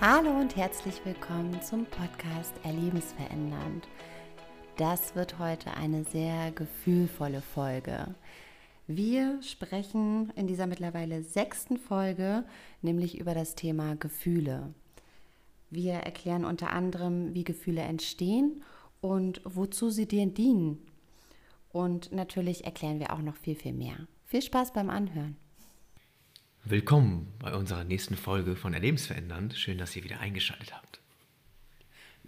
Hallo 0.00 0.30
und 0.30 0.54
herzlich 0.54 1.04
willkommen 1.04 1.60
zum 1.60 1.84
Podcast 1.84 2.54
Erlebensverändernd. 2.62 3.88
Das 4.76 5.16
wird 5.16 5.40
heute 5.40 5.74
eine 5.74 6.04
sehr 6.04 6.52
gefühlvolle 6.52 7.40
Folge. 7.40 8.14
Wir 8.86 9.42
sprechen 9.42 10.30
in 10.36 10.46
dieser 10.46 10.68
mittlerweile 10.68 11.24
sechsten 11.24 11.78
Folge 11.78 12.44
nämlich 12.80 13.18
über 13.18 13.34
das 13.34 13.56
Thema 13.56 13.96
Gefühle. 13.96 14.72
Wir 15.68 15.94
erklären 15.94 16.44
unter 16.44 16.70
anderem, 16.70 17.34
wie 17.34 17.42
Gefühle 17.42 17.80
entstehen 17.80 18.62
und 19.00 19.40
wozu 19.44 19.90
sie 19.90 20.06
dir 20.06 20.26
dienen. 20.26 20.78
Und 21.72 22.12
natürlich 22.12 22.64
erklären 22.64 23.00
wir 23.00 23.12
auch 23.12 23.22
noch 23.22 23.36
viel, 23.36 23.56
viel 23.56 23.72
mehr. 23.72 24.06
Viel 24.26 24.42
Spaß 24.42 24.72
beim 24.72 24.90
Anhören. 24.90 25.36
Willkommen 26.70 27.32
bei 27.38 27.54
unserer 27.54 27.82
nächsten 27.82 28.14
Folge 28.14 28.54
von 28.54 28.74
Erlebensverändernd. 28.74 29.56
Schön, 29.56 29.78
dass 29.78 29.96
ihr 29.96 30.04
wieder 30.04 30.20
eingeschaltet 30.20 30.74
habt. 30.74 31.00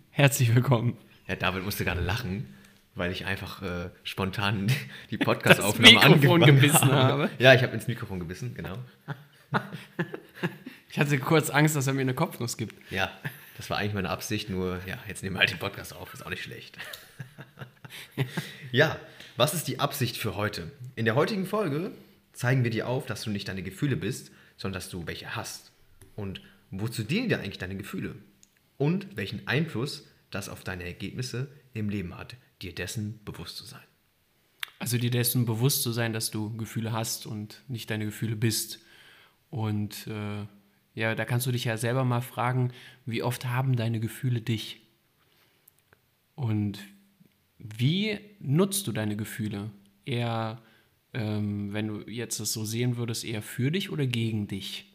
Herzlich 0.09 0.55
willkommen. 0.55 0.97
Ja, 1.29 1.37
David 1.37 1.63
musste 1.63 1.85
gerade 1.85 2.01
lachen, 2.01 2.55
weil 2.95 3.13
ich 3.13 3.27
einfach 3.27 3.61
äh, 3.61 3.91
spontan 4.03 4.73
die 5.11 5.19
Podcast-Aufnahme 5.19 6.01
angefangen 6.01 6.47
gebissen 6.47 6.91
habe. 6.91 7.13
habe. 7.13 7.31
Ja, 7.39 7.53
ich 7.53 7.63
habe 7.63 7.75
ins 7.75 7.87
Mikrofon 7.87 8.19
gebissen, 8.19 8.55
genau. 8.55 8.79
Ich 10.89 10.99
hatte 10.99 11.19
kurz 11.19 11.51
Angst, 11.51 11.77
dass 11.77 11.87
er 11.87 11.93
mir 11.93 12.01
eine 12.01 12.15
Kopfnuss 12.15 12.57
gibt. 12.57 12.75
Ja, 12.91 13.11
das 13.59 13.69
war 13.69 13.77
eigentlich 13.77 13.93
meine 13.93 14.09
Absicht, 14.09 14.49
nur 14.49 14.81
ja, 14.87 14.99
jetzt 15.07 15.23
nehmen 15.23 15.37
wir 15.37 15.41
halt 15.41 15.51
den 15.51 15.59
Podcast 15.59 15.95
auf, 15.95 16.15
ist 16.15 16.25
auch 16.25 16.31
nicht 16.31 16.45
schlecht. 16.45 16.79
ja, 18.73 18.97
was 19.37 19.53
ist 19.53 19.69
die 19.69 19.81
Absicht 19.81 20.17
für 20.17 20.35
heute? 20.35 20.73
In 20.97 21.05
der 21.05 21.15
heutigen 21.15 21.45
Folge 21.45 21.93
zeigen 22.41 22.65
wir 22.65 22.71
dir 22.71 22.89
auf, 22.89 23.05
dass 23.05 23.21
du 23.23 23.29
nicht 23.29 23.49
deine 23.49 23.63
Gefühle 23.63 23.99
bist, 23.99 24.31
sondern 24.57 24.81
dass 24.81 24.89
du 24.89 25.07
welche 25.07 25.37
hast. 25.37 25.73
Und 26.17 26.41
wozu 26.71 27.03
dienen 27.03 27.29
dir 27.29 27.39
eigentlich 27.39 27.59
deine 27.59 27.77
Gefühle? 27.77 28.15
Und 28.79 29.15
welchen 29.15 29.47
Einfluss 29.47 30.09
das 30.31 30.49
auf 30.49 30.65
deine 30.65 30.85
Ergebnisse 30.85 31.49
im 31.75 31.91
Leben 31.91 32.17
hat, 32.17 32.37
dir 32.63 32.75
dessen 32.75 33.21
bewusst 33.27 33.59
zu 33.59 33.67
sein. 33.67 33.83
Also 34.79 34.97
dir 34.97 35.11
dessen 35.11 35.45
bewusst 35.45 35.83
zu 35.83 35.93
sein, 35.93 36.15
dass 36.15 36.31
du 36.31 36.57
Gefühle 36.57 36.93
hast 36.93 37.27
und 37.27 37.61
nicht 37.69 37.91
deine 37.91 38.07
Gefühle 38.07 38.37
bist. 38.37 38.79
Und 39.51 40.07
äh, 40.07 40.47
ja, 40.95 41.15
da 41.15 41.27
kannst 41.27 41.47
du 41.47 41.53
dich 41.53 41.65
ja 41.65 41.77
selber 41.77 42.07
mal 42.07 42.23
fragen, 42.23 42.73
wie 43.05 43.23
oft 43.23 43.45
haben 43.45 43.77
deine 43.77 44.01
Gefühle 44.01 44.41
dich? 44.41 44.81
Und 46.37 46.79
wie 47.59 48.19
nutzt 48.39 48.87
du 48.87 48.93
deine 48.93 49.17
Gefühle? 49.17 49.71
Eher 50.07 50.63
ähm, 51.13 51.73
wenn 51.73 51.89
du 51.89 52.11
jetzt 52.11 52.41
das 52.41 52.53
so 52.53 52.65
sehen 52.65 52.97
würdest, 52.97 53.25
eher 53.25 53.43
für 53.43 53.71
dich 53.71 53.91
oder 53.91 54.07
gegen 54.07 54.47
dich? 54.47 54.87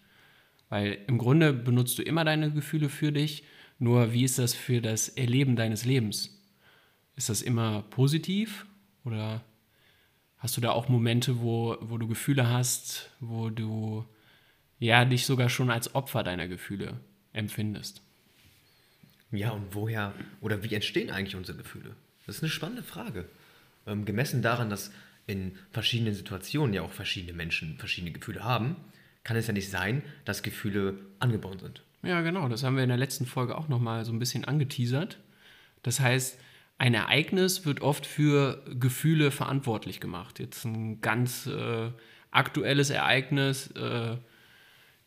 Weil 0.70 0.98
im 1.08 1.18
Grunde 1.18 1.54
benutzt 1.54 1.98
du 1.98 2.04
immer 2.04 2.26
deine 2.26 2.52
Gefühle 2.52 2.90
für 2.90 3.12
dich, 3.12 3.44
nur 3.78 4.14
wie 4.14 4.24
ist 4.24 4.40
das 4.40 4.54
für 4.54 4.82
das 4.82 5.10
Erleben 5.10 5.56
deines 5.56 5.86
Lebens? 5.86 6.42
Ist 7.16 7.30
das 7.30 7.42
immer 7.42 7.84
positiv 7.90 8.66
oder 9.04 9.44
hast 10.38 10.58
du 10.58 10.62
da 10.62 10.72
auch 10.72 10.90
Momente, 10.90 11.42
wo, 11.42 11.78
wo 11.82 11.98
du 11.98 12.08
Gefühle 12.08 12.50
hast, 12.50 13.12
wo 13.20 13.50
du 13.50 14.06
ja 14.80 15.06
dich 15.06 15.26
sogar 15.26 15.50
schon 15.50 15.70
als 15.70 15.96
Opfer 15.96 16.24
deiner 16.24 16.48
Gefühle 16.48 17.00
empfindest? 17.34 18.02
Ja, 19.32 19.52
und 19.52 19.76
woher 19.76 20.14
oder 20.42 20.64
wie 20.64 20.74
entstehen 20.74 21.12
eigentlich 21.12 21.36
unsere 21.36 21.58
Gefühle? 21.58 21.96
Das 22.26 22.38
ist 22.38 22.44
eine 22.44 22.50
spannende 22.50 22.84
Frage. 22.84 23.26
Ähm, 23.86 24.06
gemessen 24.06 24.42
daran, 24.42 24.70
dass 24.70 24.92
in 25.28 25.58
verschiedenen 25.72 26.14
Situationen 26.14 26.74
ja 26.74 26.82
auch 26.82 26.92
verschiedene 26.92 27.34
Menschen 27.34 27.78
verschiedene 27.78 28.12
Gefühle 28.12 28.44
haben, 28.44 28.76
kann 29.24 29.38
es 29.38 29.48
ja 29.48 29.54
nicht 29.54 29.70
sein, 29.70 30.04
dass 30.24 30.44
Gefühle 30.44 30.98
angeboren 31.20 31.60
sind. 31.60 31.82
Ja, 32.04 32.22
genau. 32.22 32.48
Das 32.48 32.64
haben 32.64 32.76
wir 32.76 32.84
in 32.84 32.90
der 32.90 32.98
letzten 32.98 33.26
Folge 33.26 33.58
auch 33.58 33.68
nochmal 33.68 34.06
so 34.06 34.14
ein 34.14 34.20
bisschen 34.20 34.46
angeteasert. 34.46 35.18
Das 35.82 36.00
heißt, 36.00 36.40
ein 36.78 36.94
Ereignis 36.94 37.66
wird 37.66 37.82
oft 37.82 38.06
für 38.06 38.64
Gefühle 38.80 39.32
verantwortlich 39.32 40.00
gemacht. 40.00 40.40
Jetzt 40.40 40.66
ein 40.66 41.02
ganz 41.02 41.48
äh, 41.48 41.90
aktuelles 42.32 42.90
Ereignis 42.92 43.72
äh, 43.72 44.18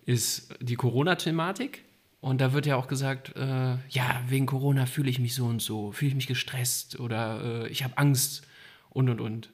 ist 0.06 0.54
die 0.60 0.76
Corona-Thematik. 0.76 1.84
Und 2.20 2.40
da 2.40 2.52
wird 2.52 2.66
ja 2.66 2.74
auch 2.74 2.88
gesagt, 2.88 3.36
äh, 3.36 3.76
ja, 3.90 4.22
wegen 4.26 4.46
Corona 4.46 4.86
fühle 4.86 5.10
ich 5.10 5.20
mich 5.20 5.34
so 5.36 5.46
und 5.46 5.62
so, 5.62 5.92
fühle 5.92 6.08
ich 6.08 6.14
mich 6.16 6.26
gestresst 6.26 6.98
oder 6.98 7.64
äh, 7.64 7.68
ich 7.68 7.84
habe 7.84 7.96
Angst 7.96 8.44
und 8.90 9.08
und 9.08 9.20
und. 9.20 9.50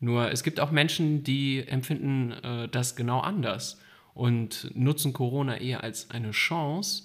Nur 0.00 0.30
es 0.30 0.42
gibt 0.42 0.60
auch 0.60 0.70
Menschen, 0.70 1.24
die 1.24 1.66
empfinden 1.66 2.32
äh, 2.32 2.68
das 2.68 2.96
genau 2.96 3.20
anders 3.20 3.80
und 4.14 4.70
nutzen 4.74 5.12
Corona 5.12 5.58
eher 5.58 5.82
als 5.82 6.10
eine 6.10 6.30
Chance 6.30 7.04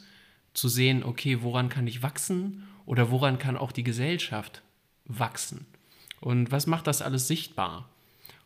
zu 0.54 0.68
sehen, 0.68 1.04
okay, 1.04 1.42
woran 1.42 1.70
kann 1.70 1.88
ich 1.88 2.04
wachsen 2.04 2.68
oder 2.86 3.12
woran 3.12 3.40
kann 3.40 3.58
auch 3.58 3.72
die 3.72 3.84
Gesellschaft 3.84 4.62
wachsen. 5.06 5.66
Und 6.20 6.52
was 6.52 6.68
macht 6.68 6.88
das 6.88 7.02
alles 7.02 7.28
sichtbar? 7.28 7.90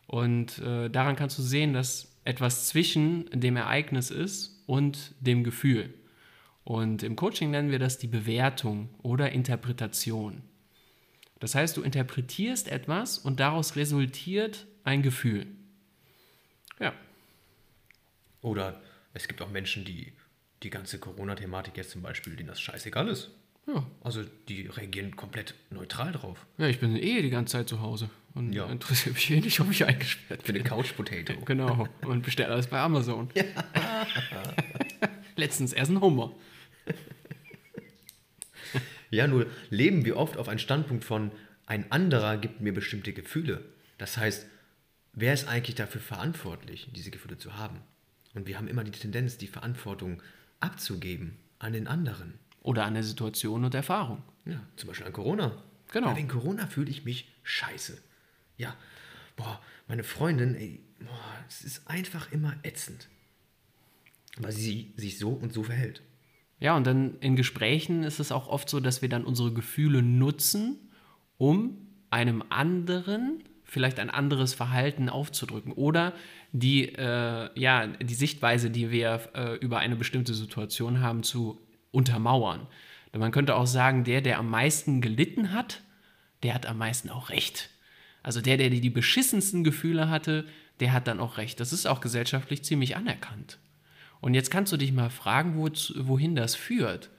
Und 0.06 0.58
äh, 0.58 0.88
daran 0.88 1.16
kannst 1.16 1.38
du 1.38 1.42
sehen, 1.42 1.74
dass 1.74 2.16
etwas 2.24 2.68
zwischen 2.68 3.28
dem 3.32 3.56
Ereignis 3.56 4.10
ist 4.10 4.62
und 4.66 5.14
dem 5.20 5.44
Gefühl. 5.44 5.94
Und 6.64 7.02
im 7.02 7.16
Coaching 7.16 7.50
nennen 7.50 7.70
wir 7.70 7.78
das 7.78 7.98
die 7.98 8.06
Bewertung 8.06 8.90
oder 9.02 9.32
Interpretation. 9.32 10.42
Das 11.40 11.54
heißt, 11.54 11.76
du 11.76 11.82
interpretierst 11.82 12.68
etwas 12.68 13.18
und 13.18 13.40
daraus 13.40 13.76
resultiert 13.76 14.66
ein 14.84 15.02
Gefühl. 15.02 15.46
Ja. 16.80 16.92
Oder 18.42 18.80
es 19.14 19.28
gibt 19.28 19.42
auch 19.42 19.50
Menschen, 19.50 19.84
die 19.84 20.12
die 20.62 20.70
ganze 20.70 20.98
Corona-Thematik 20.98 21.76
jetzt 21.76 21.90
zum 21.90 22.02
Beispiel, 22.02 22.34
denen 22.34 22.48
das 22.48 22.60
scheißegal 22.60 23.08
ist. 23.08 23.30
Ja. 23.66 23.84
Also 24.00 24.24
die 24.48 24.66
reagieren 24.66 25.14
komplett 25.14 25.54
neutral 25.70 26.12
drauf. 26.12 26.46
Ja, 26.56 26.66
ich 26.66 26.80
bin 26.80 26.96
eh 26.96 27.20
die 27.20 27.30
ganze 27.30 27.52
Zeit 27.52 27.68
zu 27.68 27.80
Hause 27.82 28.08
und 28.34 28.52
ja. 28.52 28.66
interessiert 28.66 29.14
mich 29.14 29.30
eh 29.30 29.40
nicht, 29.40 29.60
ob 29.60 29.70
ich 29.70 29.84
eingesperrt 29.84 30.42
bin. 30.42 30.54
Für 30.54 30.60
eine 30.60 30.68
Couch-Potato. 30.68 31.34
Genau. 31.44 31.86
Und 32.02 32.22
bestelle 32.22 32.52
alles 32.52 32.66
bei 32.66 32.78
Amazon. 32.80 33.28
Ja. 33.34 34.54
Letztens 35.36 35.72
erst 35.72 35.90
ein 35.90 36.00
Hummer. 36.00 36.32
Ja, 39.10 39.26
nur 39.26 39.46
leben 39.70 40.04
wir 40.04 40.16
oft 40.16 40.36
auf 40.36 40.48
einen 40.48 40.58
Standpunkt 40.58 41.04
von, 41.04 41.30
ein 41.66 41.90
anderer 41.92 42.38
gibt 42.38 42.60
mir 42.60 42.72
bestimmte 42.72 43.12
Gefühle. 43.12 43.64
Das 43.98 44.16
heißt, 44.16 44.46
wer 45.12 45.34
ist 45.34 45.48
eigentlich 45.48 45.76
dafür 45.76 46.00
verantwortlich, 46.00 46.88
diese 46.94 47.10
Gefühle 47.10 47.38
zu 47.38 47.56
haben? 47.56 47.80
Und 48.34 48.46
wir 48.46 48.56
haben 48.56 48.68
immer 48.68 48.84
die 48.84 48.90
Tendenz, 48.90 49.36
die 49.36 49.46
Verantwortung 49.46 50.22
abzugeben 50.60 51.36
an 51.58 51.72
den 51.72 51.86
anderen. 51.86 52.34
Oder 52.62 52.84
an 52.84 52.94
der 52.94 53.02
Situation 53.02 53.64
und 53.64 53.74
Erfahrung. 53.74 54.22
Ja, 54.44 54.60
zum 54.76 54.88
Beispiel 54.88 55.06
an 55.06 55.12
Corona. 55.12 55.62
Genau. 55.92 56.08
Ja, 56.08 56.16
wegen 56.16 56.28
Corona 56.28 56.66
fühle 56.66 56.90
ich 56.90 57.04
mich 57.04 57.32
scheiße. 57.42 57.98
Ja, 58.56 58.76
boah, 59.36 59.60
meine 59.86 60.04
Freundin, 60.04 60.54
ey, 60.54 60.80
boah, 61.00 61.44
es 61.48 61.62
ist 61.62 61.88
einfach 61.88 62.30
immer 62.32 62.56
ätzend. 62.62 63.08
Weil 64.36 64.52
sie 64.52 64.92
sich 64.96 65.18
so 65.18 65.30
und 65.30 65.52
so 65.52 65.62
verhält. 65.62 66.02
Ja, 66.60 66.76
und 66.76 66.86
dann 66.86 67.18
in 67.20 67.36
Gesprächen 67.36 68.02
ist 68.02 68.18
es 68.18 68.32
auch 68.32 68.48
oft 68.48 68.68
so, 68.68 68.80
dass 68.80 69.02
wir 69.02 69.08
dann 69.08 69.24
unsere 69.24 69.52
Gefühle 69.52 70.02
nutzen, 70.02 70.90
um 71.36 71.86
einem 72.10 72.42
anderen 72.48 73.44
vielleicht 73.64 74.00
ein 74.00 74.10
anderes 74.10 74.54
Verhalten 74.54 75.08
aufzudrücken 75.08 75.72
oder 75.72 76.14
die, 76.52 76.94
äh, 76.94 77.50
ja, 77.54 77.86
die 77.86 78.14
Sichtweise, 78.14 78.70
die 78.70 78.90
wir 78.90 79.28
äh, 79.34 79.56
über 79.56 79.78
eine 79.78 79.94
bestimmte 79.94 80.32
Situation 80.34 81.00
haben, 81.00 81.22
zu 81.22 81.60
untermauern. 81.90 82.66
Man 83.16 83.30
könnte 83.30 83.56
auch 83.56 83.66
sagen, 83.66 84.04
der, 84.04 84.20
der 84.20 84.38
am 84.38 84.50
meisten 84.50 85.00
gelitten 85.00 85.52
hat, 85.52 85.82
der 86.42 86.54
hat 86.54 86.66
am 86.66 86.78
meisten 86.78 87.10
auch 87.10 87.30
recht. 87.30 87.70
Also 88.22 88.40
der, 88.40 88.56
der 88.56 88.70
die 88.70 88.90
beschissensten 88.90 89.64
Gefühle 89.64 90.08
hatte, 90.08 90.46
der 90.80 90.92
hat 90.92 91.06
dann 91.06 91.20
auch 91.20 91.36
recht. 91.36 91.60
Das 91.60 91.72
ist 91.72 91.86
auch 91.86 92.00
gesellschaftlich 92.00 92.64
ziemlich 92.64 92.96
anerkannt. 92.96 93.58
Und 94.20 94.34
jetzt 94.34 94.50
kannst 94.50 94.72
du 94.72 94.76
dich 94.76 94.92
mal 94.92 95.10
fragen, 95.10 95.56
wo, 95.56 95.68
wohin 96.06 96.34
das 96.34 96.54
führt. 96.54 97.10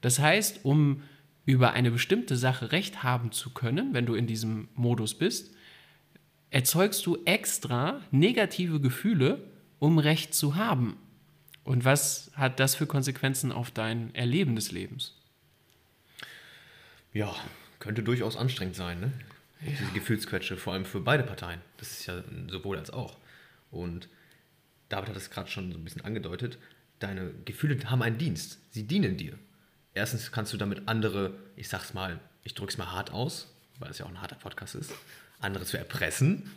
Das 0.00 0.18
heißt, 0.18 0.64
um 0.64 1.02
über 1.44 1.72
eine 1.72 1.90
bestimmte 1.90 2.36
Sache 2.36 2.72
Recht 2.72 3.02
haben 3.02 3.32
zu 3.32 3.50
können, 3.50 3.94
wenn 3.94 4.06
du 4.06 4.14
in 4.14 4.26
diesem 4.26 4.68
Modus 4.74 5.14
bist, 5.14 5.54
erzeugst 6.50 7.04
du 7.06 7.18
extra 7.24 8.00
negative 8.10 8.80
Gefühle, 8.80 9.42
um 9.78 9.98
Recht 9.98 10.34
zu 10.34 10.56
haben. 10.56 10.96
Und 11.64 11.84
was 11.84 12.30
hat 12.34 12.60
das 12.60 12.74
für 12.74 12.86
Konsequenzen 12.86 13.52
auf 13.52 13.70
dein 13.70 14.14
Erleben 14.14 14.56
des 14.56 14.72
Lebens? 14.72 15.14
Ja, 17.12 17.34
könnte 17.78 18.02
durchaus 18.02 18.36
anstrengend 18.36 18.76
sein, 18.76 19.00
ne? 19.00 19.12
Ja. 19.60 19.72
Diese 19.72 19.92
Gefühlsquetsche, 19.92 20.56
vor 20.56 20.72
allem 20.72 20.84
für 20.84 21.00
beide 21.00 21.24
Parteien. 21.24 21.60
Das 21.78 21.90
ist 21.90 22.06
ja 22.06 22.22
sowohl 22.48 22.78
als 22.78 22.90
auch. 22.90 23.16
Und 23.70 24.08
David 24.88 25.10
hat 25.10 25.16
es 25.16 25.30
gerade 25.30 25.50
schon 25.50 25.72
so 25.72 25.78
ein 25.78 25.84
bisschen 25.84 26.04
angedeutet, 26.04 26.58
deine 26.98 27.30
Gefühle 27.44 27.78
haben 27.90 28.02
einen 28.02 28.18
Dienst. 28.18 28.58
Sie 28.70 28.86
dienen 28.86 29.16
dir. 29.16 29.38
Erstens 29.94 30.32
kannst 30.32 30.52
du 30.52 30.56
damit 30.56 30.82
andere, 30.86 31.34
ich 31.56 31.68
sag's 31.68 31.94
mal, 31.94 32.20
ich 32.44 32.54
drück's 32.54 32.78
mal 32.78 32.92
hart 32.92 33.12
aus, 33.12 33.54
weil 33.78 33.90
es 33.90 33.98
ja 33.98 34.06
auch 34.06 34.10
ein 34.10 34.20
harter 34.20 34.36
Podcast 34.36 34.74
ist, 34.74 34.92
andere 35.40 35.64
zu 35.64 35.76
erpressen. 35.76 36.50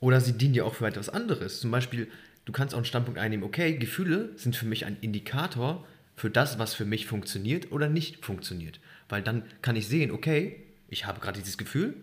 Oder 0.00 0.20
sie 0.20 0.32
dienen 0.32 0.54
dir 0.54 0.66
auch 0.66 0.74
für 0.74 0.86
etwas 0.86 1.08
anderes. 1.08 1.60
Zum 1.60 1.70
Beispiel, 1.70 2.10
du 2.44 2.52
kannst 2.52 2.74
auch 2.74 2.78
einen 2.78 2.84
Standpunkt 2.84 3.18
einnehmen, 3.18 3.44
okay, 3.44 3.76
Gefühle 3.76 4.30
sind 4.36 4.56
für 4.56 4.66
mich 4.66 4.84
ein 4.84 4.98
Indikator, 5.00 5.86
für 6.16 6.30
das, 6.30 6.58
was 6.58 6.74
für 6.74 6.86
mich 6.86 7.06
funktioniert 7.06 7.72
oder 7.72 7.88
nicht 7.88 8.24
funktioniert. 8.24 8.80
Weil 9.08 9.22
dann 9.22 9.42
kann 9.62 9.76
ich 9.76 9.86
sehen, 9.86 10.10
okay, 10.10 10.62
ich 10.88 11.04
habe 11.04 11.20
gerade 11.20 11.38
dieses 11.38 11.58
Gefühl, 11.58 11.94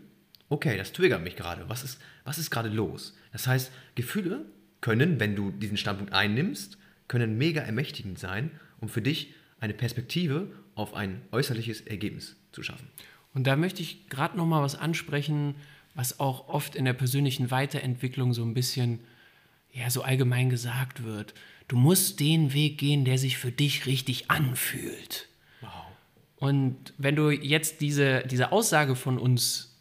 okay, 0.49 0.77
das 0.77 0.93
triggert 0.93 1.23
mich 1.23 1.35
gerade. 1.35 1.67
Was 1.67 1.83
ist, 1.83 1.99
was 2.23 2.37
ist 2.37 2.51
gerade 2.51 2.69
los? 2.69 3.17
Das 3.31 3.47
heißt, 3.47 3.71
Gefühle 3.95 4.45
können, 4.83 5.19
wenn 5.21 5.35
du 5.35 5.49
diesen 5.49 5.77
Standpunkt 5.77 6.13
einnimmst, 6.13 6.77
können 7.07 7.37
mega 7.37 7.61
ermächtigend 7.61 8.19
sein, 8.19 8.51
um 8.81 8.89
für 8.89 9.01
dich 9.01 9.33
eine 9.61 9.73
Perspektive 9.73 10.51
auf 10.75 10.93
ein 10.93 11.21
äußerliches 11.31 11.81
Ergebnis 11.81 12.35
zu 12.51 12.63
schaffen. 12.63 12.89
Und 13.33 13.47
da 13.47 13.55
möchte 13.55 13.81
ich 13.81 14.09
gerade 14.09 14.35
noch 14.35 14.45
mal 14.45 14.61
was 14.61 14.75
ansprechen, 14.75 15.55
was 15.95 16.19
auch 16.19 16.49
oft 16.49 16.75
in 16.75 16.83
der 16.83 16.93
persönlichen 16.93 17.49
Weiterentwicklung 17.49 18.33
so 18.33 18.43
ein 18.43 18.53
bisschen 18.53 18.99
ja 19.71 19.89
so 19.89 20.01
allgemein 20.01 20.49
gesagt 20.49 21.05
wird. 21.05 21.33
Du 21.69 21.77
musst 21.77 22.19
den 22.19 22.53
Weg 22.53 22.77
gehen, 22.77 23.05
der 23.05 23.17
sich 23.17 23.37
für 23.37 23.53
dich 23.53 23.85
richtig 23.85 24.29
anfühlt. 24.29 25.29
Wow. 25.61 25.69
Und 26.35 26.93
wenn 26.97 27.15
du 27.15 27.29
jetzt 27.29 27.79
diese, 27.79 28.23
diese 28.29 28.51
Aussage 28.51 28.97
von 28.97 29.17
uns 29.17 29.72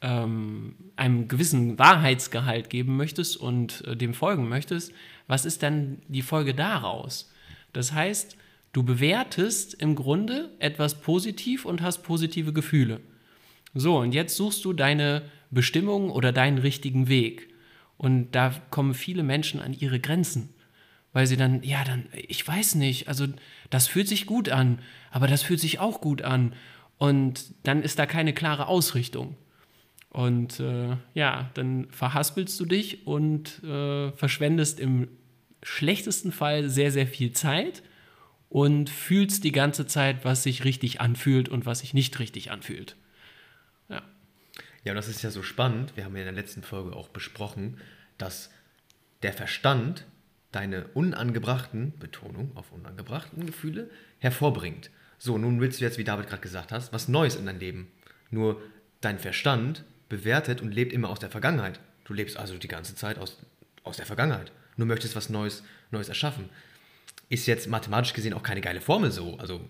ähm, 0.00 0.74
einem 0.96 1.28
gewissen 1.28 1.78
Wahrheitsgehalt 1.78 2.70
geben 2.70 2.96
möchtest 2.96 3.36
und 3.36 3.84
äh, 3.86 3.96
dem 3.96 4.14
folgen 4.14 4.48
möchtest, 4.48 4.92
was 5.26 5.44
ist 5.44 5.62
dann 5.62 5.98
die 6.08 6.22
Folge 6.22 6.54
daraus? 6.54 7.32
Das 7.72 7.92
heißt, 7.92 8.36
du 8.72 8.82
bewertest 8.82 9.74
im 9.74 9.94
Grunde 9.94 10.50
etwas 10.58 11.00
positiv 11.00 11.64
und 11.64 11.82
hast 11.82 12.02
positive 12.02 12.52
Gefühle. 12.52 13.00
So, 13.74 13.98
und 13.98 14.12
jetzt 14.12 14.36
suchst 14.36 14.64
du 14.64 14.72
deine 14.72 15.22
Bestimmung 15.50 16.10
oder 16.10 16.32
deinen 16.32 16.58
richtigen 16.58 17.08
Weg. 17.08 17.48
Und 17.96 18.32
da 18.32 18.54
kommen 18.70 18.94
viele 18.94 19.22
Menschen 19.22 19.60
an 19.60 19.74
ihre 19.74 19.98
Grenzen, 19.98 20.50
weil 21.12 21.26
sie 21.26 21.36
dann, 21.36 21.62
ja, 21.64 21.82
dann, 21.84 22.06
ich 22.12 22.46
weiß 22.46 22.76
nicht, 22.76 23.08
also 23.08 23.26
das 23.70 23.88
fühlt 23.88 24.08
sich 24.08 24.26
gut 24.26 24.48
an, 24.48 24.78
aber 25.10 25.26
das 25.26 25.42
fühlt 25.42 25.60
sich 25.60 25.80
auch 25.80 26.00
gut 26.00 26.22
an. 26.22 26.54
Und 26.96 27.54
dann 27.64 27.82
ist 27.82 27.98
da 27.98 28.06
keine 28.06 28.32
klare 28.32 28.66
Ausrichtung. 28.68 29.36
Und 30.10 30.58
äh, 30.60 30.96
ja, 31.14 31.50
dann 31.54 31.88
verhaspelst 31.90 32.58
du 32.58 32.64
dich 32.64 33.06
und 33.06 33.62
äh, 33.62 34.10
verschwendest 34.12 34.80
im 34.80 35.08
schlechtesten 35.62 36.32
Fall 36.32 36.68
sehr, 36.68 36.90
sehr 36.90 37.06
viel 37.06 37.32
Zeit 37.32 37.82
und 38.48 38.88
fühlst 38.88 39.44
die 39.44 39.52
ganze 39.52 39.86
Zeit, 39.86 40.24
was 40.24 40.42
sich 40.42 40.64
richtig 40.64 41.00
anfühlt 41.00 41.48
und 41.48 41.66
was 41.66 41.80
sich 41.80 41.92
nicht 41.92 42.18
richtig 42.18 42.50
anfühlt. 42.50 42.96
Ja. 43.88 44.02
Ja, 44.84 44.92
und 44.92 44.96
das 44.96 45.08
ist 45.08 45.22
ja 45.22 45.30
so 45.30 45.42
spannend. 45.42 45.96
Wir 45.96 46.04
haben 46.04 46.14
ja 46.14 46.22
in 46.22 46.34
der 46.34 46.34
letzten 46.34 46.62
Folge 46.62 46.96
auch 46.96 47.08
besprochen, 47.08 47.78
dass 48.16 48.50
der 49.22 49.32
Verstand 49.32 50.06
deine 50.52 50.86
unangebrachten, 50.88 51.92
Betonung 51.98 52.52
auf 52.56 52.72
unangebrachten 52.72 53.44
Gefühle 53.44 53.90
hervorbringt. 54.18 54.90
So, 55.18 55.36
nun 55.36 55.60
willst 55.60 55.80
du 55.80 55.84
jetzt, 55.84 55.98
wie 55.98 56.04
David 56.04 56.28
gerade 56.28 56.40
gesagt 56.40 56.72
hast, 56.72 56.92
was 56.92 57.08
Neues 57.08 57.36
in 57.36 57.44
dein 57.44 57.60
Leben. 57.60 57.88
Nur 58.30 58.62
dein 59.00 59.18
Verstand 59.18 59.84
bewertet 60.08 60.60
und 60.62 60.72
lebt 60.72 60.92
immer 60.92 61.10
aus 61.10 61.18
der 61.18 61.30
Vergangenheit. 61.30 61.80
Du 62.04 62.14
lebst 62.14 62.36
also 62.36 62.56
die 62.56 62.68
ganze 62.68 62.94
Zeit 62.94 63.18
aus, 63.18 63.38
aus 63.84 63.96
der 63.96 64.06
Vergangenheit. 64.06 64.52
Nur 64.76 64.86
möchtest 64.86 65.16
was 65.16 65.28
Neues, 65.28 65.62
Neues 65.90 66.08
erschaffen. 66.08 66.48
Ist 67.28 67.46
jetzt 67.46 67.68
mathematisch 67.68 68.14
gesehen 68.14 68.32
auch 68.32 68.42
keine 68.42 68.60
geile 68.60 68.80
Formel 68.80 69.10
so. 69.10 69.36
Also 69.38 69.60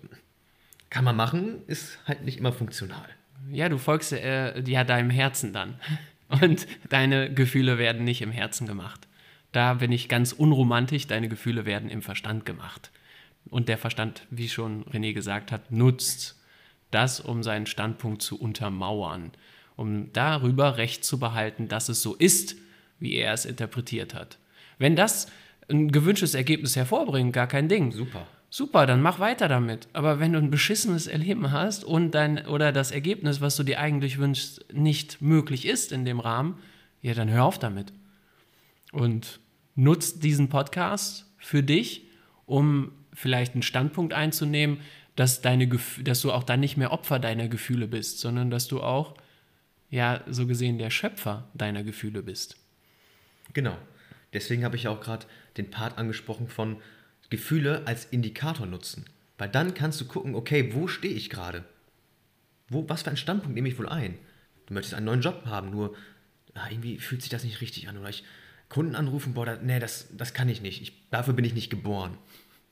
kann 0.91 1.05
man 1.05 1.17
machen, 1.17 1.63
ist 1.67 1.99
halt 2.07 2.25
nicht 2.25 2.39
immer 2.39 2.53
funktional. 2.53 3.09
Ja, 3.51 3.69
du 3.69 3.79
folgst 3.79 4.13
äh, 4.13 4.61
ja 4.61 4.85
deinem 4.85 5.11
Herzen 5.11 5.53
dann. 5.53 5.81
Und 6.43 6.67
deine 6.91 7.33
Gefühle 7.33 7.79
werden 7.79 8.05
nicht 8.05 8.21
im 8.21 8.31
Herzen 8.31 8.67
gemacht. 8.67 9.09
Da 9.53 9.75
bin 9.75 9.93
ich 9.93 10.11
ganz 10.11 10.33
unromantisch, 10.33 11.07
deine 11.07 11.29
Gefühle 11.29 11.65
werden 11.65 11.89
im 11.89 12.03
Verstand 12.03 12.45
gemacht. 12.45 12.91
Und 13.49 13.69
der 13.69 13.79
Verstand, 13.79 14.27
wie 14.31 14.49
schon 14.49 14.85
René 14.85 15.15
gesagt 15.15 15.53
hat, 15.53 15.73
nutzt 15.73 16.39
das, 16.91 17.21
um 17.21 17.43
seinen 17.43 17.67
Standpunkt 17.67 18.21
zu 18.21 18.39
untermauern, 18.39 19.33
um 19.79 20.13
darüber 20.13 20.77
Recht 20.77 21.05
zu 21.05 21.21
behalten, 21.21 21.69
dass 21.69 21.89
es 21.89 22.03
so 22.03 22.17
ist, 22.17 22.57
wie 22.99 23.15
er 23.15 23.33
es 23.33 23.45
interpretiert 23.45 24.13
hat. 24.13 24.37
Wenn 24.77 24.97
das 24.97 25.29
ein 25.69 25.93
gewünschtes 25.93 26.35
Ergebnis 26.35 26.75
hervorbringt, 26.75 27.33
gar 27.33 27.47
kein 27.47 27.69
Ding. 27.69 27.93
Super. 27.93 28.27
Super, 28.51 28.87
dann 28.87 29.03
mach 29.03 29.21
weiter 29.21 29.47
damit. 29.47 29.87
Aber 29.93 30.19
wenn 30.19 30.33
du 30.33 30.41
ein 30.41 30.51
beschissenes 30.51 31.07
Erleben 31.07 31.53
hast 31.53 31.85
und 31.85 32.11
dein 32.11 32.45
oder 32.47 32.73
das 32.73 32.91
Ergebnis, 32.91 33.41
was 33.41 33.55
du 33.55 33.63
dir 33.63 33.79
eigentlich 33.79 34.19
wünschst, 34.19 34.65
nicht 34.73 35.23
möglich 35.23 35.65
ist 35.65 35.93
in 35.93 36.05
dem 36.05 36.19
Rahmen, 36.19 36.59
ja, 37.01 37.15
dann 37.15 37.31
hör 37.31 37.45
auf 37.45 37.61
damit. 37.61 37.93
Und 38.91 39.39
nutzt 39.77 40.25
diesen 40.25 40.49
Podcast 40.49 41.31
für 41.37 41.63
dich, 41.63 42.07
um 42.47 42.91
vielleicht 43.13 43.53
einen 43.53 43.63
Standpunkt 43.63 44.13
einzunehmen, 44.13 44.79
dass, 45.15 45.41
deine, 45.41 45.69
dass 46.03 46.21
du 46.23 46.33
auch 46.33 46.43
dann 46.43 46.59
nicht 46.59 46.77
mehr 46.77 46.91
Opfer 46.91 47.21
deiner 47.21 47.47
Gefühle 47.47 47.87
bist, 47.87 48.19
sondern 48.19 48.51
dass 48.51 48.67
du 48.67 48.81
auch, 48.81 49.15
ja, 49.91 50.23
so 50.29 50.47
gesehen 50.47 50.79
der 50.79 50.91
Schöpfer 50.91 51.49
deiner 51.55 51.83
Gefühle 51.83 52.23
bist. 52.23 52.57
Genau. 53.55 53.77
Deswegen 54.33 54.65
habe 54.65 54.77
ich 54.77 54.89
auch 54.89 55.01
gerade 55.01 55.27
den 55.57 55.71
Part 55.71 55.97
angesprochen 55.97 56.49
von 56.49 56.77
Gefühle 57.31 57.87
als 57.87 58.05
Indikator 58.07 58.67
nutzen. 58.67 59.05
Weil 59.39 59.49
dann 59.49 59.75
kannst 59.75 60.01
du 60.01 60.07
gucken, 60.07 60.35
okay, 60.35 60.75
wo 60.75 60.89
stehe 60.89 61.15
ich 61.15 61.31
gerade? 61.31 61.65
Was 62.69 63.03
für 63.03 63.09
einen 63.09 63.17
Standpunkt 63.17 63.55
nehme 63.55 63.69
ich 63.69 63.79
wohl 63.79 63.89
ein? 63.89 64.19
Du 64.67 64.75
möchtest 64.75 64.95
einen 64.95 65.07
neuen 65.07 65.23
Job 65.23 65.47
haben, 65.47 65.71
nur 65.71 65.97
ah, 66.55 66.69
irgendwie 66.71 66.99
fühlt 66.99 67.23
sich 67.23 67.31
das 67.31 67.45
nicht 67.45 67.61
richtig 67.61 67.89
an. 67.89 67.97
Oder 67.97 68.11
ich 68.11 68.25
Kunden 68.69 68.95
anrufen, 68.95 69.33
boah, 69.33 69.47
da, 69.47 69.57
nee, 69.57 69.79
das, 69.79 70.09
das 70.13 70.35
kann 70.35 70.49
ich 70.49 70.61
nicht. 70.61 70.83
Ich, 70.83 71.09
dafür 71.11 71.33
bin 71.33 71.45
ich 71.45 71.55
nicht 71.55 71.71
geboren. 71.71 72.19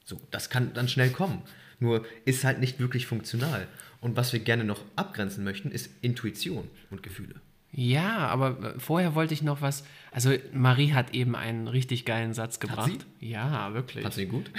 So, 0.04 0.20
das 0.30 0.50
kann 0.50 0.74
dann 0.74 0.88
schnell 0.88 1.10
kommen. 1.10 1.42
Nur 1.78 2.04
ist 2.24 2.44
halt 2.44 2.60
nicht 2.60 2.80
wirklich 2.80 3.06
funktional. 3.06 3.66
Und 4.00 4.16
was 4.16 4.32
wir 4.32 4.40
gerne 4.40 4.64
noch 4.64 4.82
abgrenzen 4.94 5.44
möchten, 5.44 5.70
ist 5.70 5.90
Intuition 6.02 6.68
und 6.90 7.02
Gefühle. 7.02 7.34
Ja, 7.72 8.28
aber 8.28 8.74
äh, 8.76 8.80
vorher 8.80 9.14
wollte 9.14 9.34
ich 9.34 9.42
noch 9.42 9.60
was. 9.60 9.84
Also, 10.10 10.32
Marie 10.54 10.92
hat 10.92 11.12
eben 11.12 11.36
einen 11.36 11.68
richtig 11.68 12.06
geilen 12.06 12.32
Satz 12.32 12.58
gebracht. 12.58 12.90
Hat 12.90 13.04
sie? 13.20 13.28
Ja, 13.28 13.74
wirklich. 13.74 14.04
Hat 14.04 14.14
sie 14.14 14.26
gut? 14.26 14.50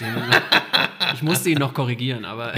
Ich 1.15 1.23
musste 1.23 1.49
ihn 1.49 1.57
noch 1.57 1.73
korrigieren, 1.73 2.25
aber, 2.25 2.53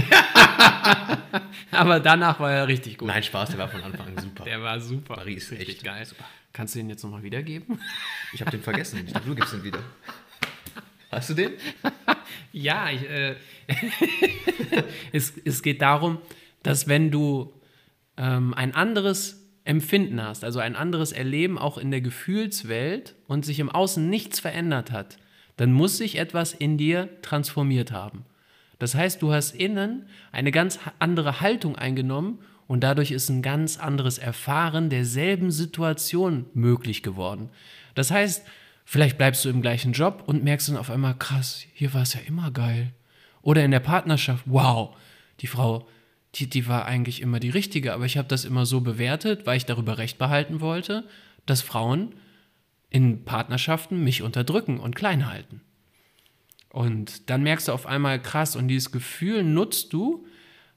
aber 1.71 1.99
danach 2.01 2.41
war 2.41 2.51
er 2.51 2.67
richtig 2.67 2.97
gut. 2.97 3.07
Nein, 3.07 3.23
Spaß, 3.23 3.51
der 3.51 3.59
war 3.59 3.69
von 3.69 3.83
Anfang 3.83 4.07
an 4.07 4.21
super. 4.21 4.43
Der 4.43 4.61
war 4.61 4.81
super. 4.81 5.15
Marie 5.15 5.35
ist 5.35 5.51
richtig 5.51 5.69
echt 5.69 5.83
geil. 5.83 6.05
super. 6.05 6.25
Kannst 6.51 6.75
du 6.75 6.79
ihn 6.79 6.89
jetzt 6.89 7.03
nochmal 7.03 7.23
wiedergeben? 7.23 7.79
Ich 8.33 8.41
habe 8.41 8.51
den 8.51 8.61
vergessen. 8.61 9.03
Ich 9.05 9.13
dachte, 9.13 9.29
du 9.29 9.35
gibst 9.35 9.53
ihn 9.53 9.63
wieder. 9.63 9.79
Hast 11.11 11.29
du 11.29 11.35
den? 11.35 11.51
Ja, 12.51 12.89
ich, 12.89 13.03
äh, 13.09 13.35
es, 15.13 15.33
es 15.45 15.61
geht 15.61 15.81
darum, 15.81 16.19
dass 16.63 16.87
wenn 16.87 17.11
du 17.11 17.53
ähm, 18.17 18.53
ein 18.53 18.73
anderes 18.75 19.47
Empfinden 19.65 20.21
hast, 20.21 20.43
also 20.43 20.59
ein 20.59 20.75
anderes 20.75 21.11
Erleben 21.11 21.57
auch 21.57 21.77
in 21.77 21.91
der 21.91 22.01
Gefühlswelt 22.01 23.15
und 23.27 23.45
sich 23.45 23.59
im 23.59 23.69
Außen 23.69 24.09
nichts 24.09 24.39
verändert 24.39 24.91
hat, 24.91 25.17
dann 25.57 25.71
muss 25.71 25.97
sich 25.97 26.17
etwas 26.17 26.53
in 26.53 26.77
dir 26.77 27.09
transformiert 27.21 27.91
haben. 27.91 28.25
Das 28.79 28.95
heißt, 28.95 29.21
du 29.21 29.33
hast 29.33 29.53
innen 29.53 30.07
eine 30.31 30.51
ganz 30.51 30.79
andere 30.99 31.41
Haltung 31.41 31.75
eingenommen 31.75 32.39
und 32.65 32.81
dadurch 32.81 33.11
ist 33.11 33.29
ein 33.29 33.41
ganz 33.41 33.77
anderes 33.77 34.17
Erfahren 34.17 34.89
derselben 34.89 35.51
Situation 35.51 36.45
möglich 36.53 37.03
geworden. 37.03 37.49
Das 37.93 38.09
heißt, 38.09 38.45
vielleicht 38.89 39.19
bleibst 39.19 39.45
du 39.45 39.49
im 39.49 39.61
gleichen 39.61 39.93
Job 39.93 40.23
und 40.25 40.43
merkst 40.43 40.69
dann 40.69 40.75
auf 40.75 40.89
einmal, 40.89 41.15
krass, 41.15 41.63
hier 41.73 41.93
war 41.93 42.01
es 42.01 42.15
ja 42.15 42.21
immer 42.21 42.49
geil. 42.49 42.91
Oder 43.43 43.63
in 43.63 43.69
der 43.69 43.81
Partnerschaft, 43.81 44.45
wow, 44.47 44.97
die 45.41 45.47
Frau, 45.47 45.87
die, 46.33 46.49
die 46.49 46.67
war 46.67 46.85
eigentlich 46.85 47.21
immer 47.21 47.39
die 47.39 47.51
richtige, 47.51 47.93
aber 47.93 48.05
ich 48.05 48.17
habe 48.17 48.27
das 48.27 48.45
immer 48.45 48.65
so 48.65 48.81
bewertet, 48.81 49.45
weil 49.45 49.57
ich 49.57 49.67
darüber 49.67 49.99
recht 49.99 50.17
behalten 50.17 50.59
wollte, 50.59 51.07
dass 51.45 51.61
Frauen 51.61 52.15
in 52.89 53.25
Partnerschaften 53.25 54.03
mich 54.03 54.23
unterdrücken 54.23 54.79
und 54.79 54.95
klein 54.95 55.31
halten. 55.31 55.61
Und 56.69 57.29
dann 57.29 57.43
merkst 57.43 57.67
du 57.67 57.73
auf 57.73 57.85
einmal 57.85 58.19
krass 58.19 58.55
und 58.55 58.69
dieses 58.69 58.91
Gefühl 58.91 59.43
nutzt 59.43 59.93
du, 59.93 60.25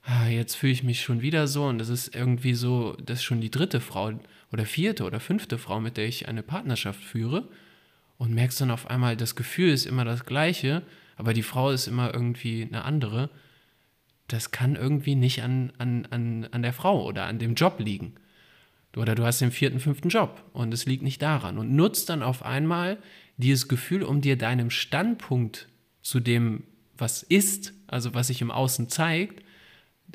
ah, 0.02 0.26
jetzt 0.26 0.57
fühle 0.57 0.75
ich 0.75 0.83
mich 0.83 1.00
schon 1.00 1.23
wieder 1.23 1.47
so 1.47 1.64
und 1.64 1.78
das 1.78 1.88
ist 1.88 2.14
irgendwie 2.14 2.52
so, 2.52 2.95
das 3.02 3.21
ist 3.21 3.25
schon 3.25 3.40
die 3.40 3.50
dritte 3.50 3.81
Frau 3.81 4.12
oder 4.52 4.66
vierte 4.66 5.04
oder 5.04 5.19
fünfte 5.19 5.57
Frau, 5.57 5.81
mit 5.81 5.97
der 5.97 6.09
ich 6.09 6.28
eine 6.28 6.42
Partnerschaft 6.42 7.02
führe 7.02 7.49
und 8.19 8.35
merkst 8.35 8.61
dann 8.61 8.71
auf 8.71 8.88
einmal, 8.88 9.16
das 9.16 9.37
Gefühl 9.37 9.71
ist 9.71 9.87
immer 9.87 10.04
das 10.04 10.25
gleiche, 10.25 10.83
aber 11.16 11.35
die 11.35 11.42
Frau 11.42 11.71
ist 11.71 11.87
immer 11.87 12.12
irgendwie 12.12 12.62
eine 12.62 12.85
andere. 12.85 13.31
Das 14.28 14.50
kann 14.50 14.76
irgendwie 14.76 15.14
nicht 15.14 15.42
an, 15.42 15.73
an, 15.78 16.07
an, 16.11 16.49
an 16.50 16.62
der 16.62 16.73
Frau 16.73 17.04
oder 17.04 17.25
an 17.25 17.38
dem 17.38 17.54
Job 17.54 17.78
liegen. 17.78 18.14
Oder 18.97 19.14
du 19.14 19.25
hast 19.25 19.40
den 19.40 19.52
vierten, 19.52 19.81
fünften 19.81 20.11
Job 20.11 20.45
und 20.52 20.73
es 20.75 20.87
liegt 20.87 21.02
nicht 21.02 21.23
daran. 21.23 21.59
Und 21.59 21.75
nutzt 21.75 22.09
dann 22.11 22.23
auf 22.23 22.45
einmal 22.45 22.99
dieses 23.37 23.69
Gefühl, 23.69 24.02
um 24.02 24.21
dir 24.21 24.37
deinem 24.37 24.71
Standpunkt 24.71 25.69
zu 26.02 26.21
dem, 26.21 26.64
was 26.97 27.23
ist, 27.23 27.73
also 27.87 28.14
was 28.14 28.26
sich 28.26 28.42
im 28.42 28.50
Außen 28.50 28.88
zeigt, 28.88 29.42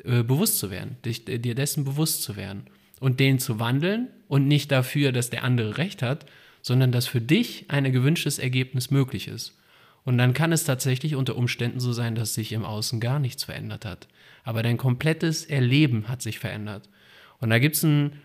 äh, 0.04 0.22
bewusst 0.22 0.58
zu 0.58 0.70
werden, 0.70 0.96
dich, 1.04 1.28
äh, 1.28 1.38
dir 1.38 1.54
dessen 1.54 1.84
bewusst 1.84 2.22
zu 2.22 2.36
werden 2.36 2.64
und 3.00 3.20
den 3.20 3.38
zu 3.38 3.58
wandeln 3.58 4.08
und 4.28 4.46
nicht 4.46 4.70
dafür, 4.70 5.12
dass 5.12 5.30
der 5.30 5.44
andere 5.44 5.78
recht 5.78 6.02
hat, 6.02 6.26
sondern 6.68 6.92
dass 6.92 7.06
für 7.06 7.22
dich 7.22 7.64
ein 7.68 7.90
gewünschtes 7.90 8.38
Ergebnis 8.38 8.90
möglich 8.90 9.26
ist. 9.26 9.58
Und 10.04 10.18
dann 10.18 10.34
kann 10.34 10.52
es 10.52 10.64
tatsächlich 10.64 11.16
unter 11.16 11.34
Umständen 11.34 11.80
so 11.80 11.92
sein, 11.92 12.14
dass 12.14 12.34
sich 12.34 12.52
im 12.52 12.64
Außen 12.64 13.00
gar 13.00 13.18
nichts 13.18 13.44
verändert 13.44 13.86
hat. 13.86 14.06
Aber 14.44 14.62
dein 14.62 14.76
komplettes 14.76 15.46
Erleben 15.46 16.08
hat 16.08 16.20
sich 16.20 16.38
verändert. 16.38 16.90
Und 17.40 17.48
da 17.48 17.58
gibt 17.58 17.76
es 17.76 17.84
einen 17.84 18.20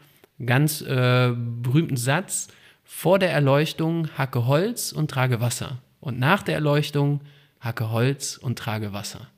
ganz 0.45 0.81
äh, 0.81 1.33
berühmten 1.33 1.95
Satz, 1.95 2.49
vor 2.83 3.17
der 3.17 3.31
Erleuchtung 3.31 4.09
hacke 4.17 4.45
Holz 4.45 4.91
und 4.91 5.09
trage 5.09 5.39
Wasser. 5.39 5.81
Und 6.01 6.19
nach 6.19 6.43
der 6.43 6.55
Erleuchtung 6.55 7.21
hacke 7.61 7.91
Holz 7.91 8.37
und 8.37 8.59
trage 8.59 8.91
Wasser. 8.91 9.29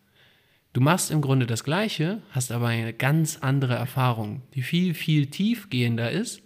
Du 0.74 0.82
machst 0.82 1.12
im 1.12 1.22
Grunde 1.22 1.46
das 1.46 1.64
Gleiche, 1.64 2.24
hast 2.32 2.52
aber 2.52 2.68
eine 2.68 2.92
ganz 2.92 3.38
andere 3.42 3.76
Erfahrung, 3.76 4.42
die 4.56 4.64
viel, 4.64 4.96
viel 4.96 5.28
tiefgehender 5.28 6.10
ist 6.10 6.42